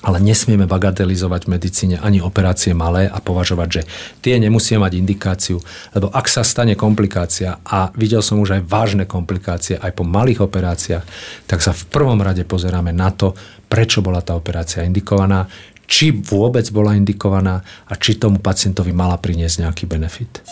[0.04, 3.82] ale nesmieme bagatelizovať v medicíne ani operácie malé a považovať, že
[4.20, 5.58] tie nemusia mať indikáciu,
[5.96, 10.44] lebo ak sa stane komplikácia a videl som už aj vážne komplikácie aj po malých
[10.44, 11.04] operáciách,
[11.48, 13.32] tak sa v prvom rade pozeráme na to,
[13.66, 15.48] prečo bola tá operácia indikovaná,
[15.88, 20.44] či vôbec bola indikovaná a či tomu pacientovi mala priniesť nejaký benefit.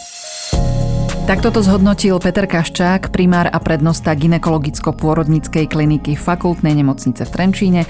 [1.23, 7.83] Takto to zhodnotil Peter Kaščák, primár a prednosta ginekologicko-pôrodníckej kliniky fakultnej nemocnice v Trenčíne.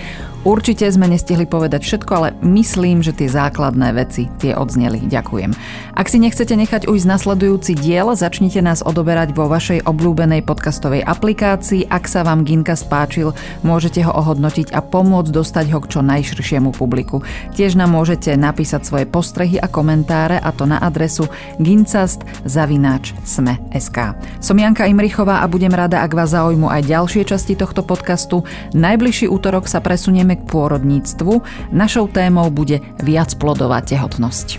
[0.43, 5.07] Určite sme nestihli povedať všetko, ale myslím, že tie základné veci tie odzneli.
[5.07, 5.55] Ďakujem.
[5.95, 11.87] Ak si nechcete nechať ujsť nasledujúci diel, začnite nás odoberať vo vašej obľúbenej podcastovej aplikácii.
[11.87, 13.31] Ak sa vám Ginka spáčil,
[13.63, 17.23] môžete ho ohodnotiť a pomôcť dostať ho k čo najširšiemu publiku.
[17.55, 21.31] Tiež nám môžete napísať svoje postrehy a komentáre a to na adresu
[21.63, 23.99] gincast.sme.sk.
[24.43, 28.43] Som Janka Imrichová a budem rada, ak vás zaujímu aj ďalšie časti tohto podcastu.
[28.75, 31.43] Najbližší útorok sa presunieme k pôrodníctvu.
[31.73, 34.59] Našou témou bude viacplodová tehotnosť.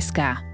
[0.00, 0.51] SK.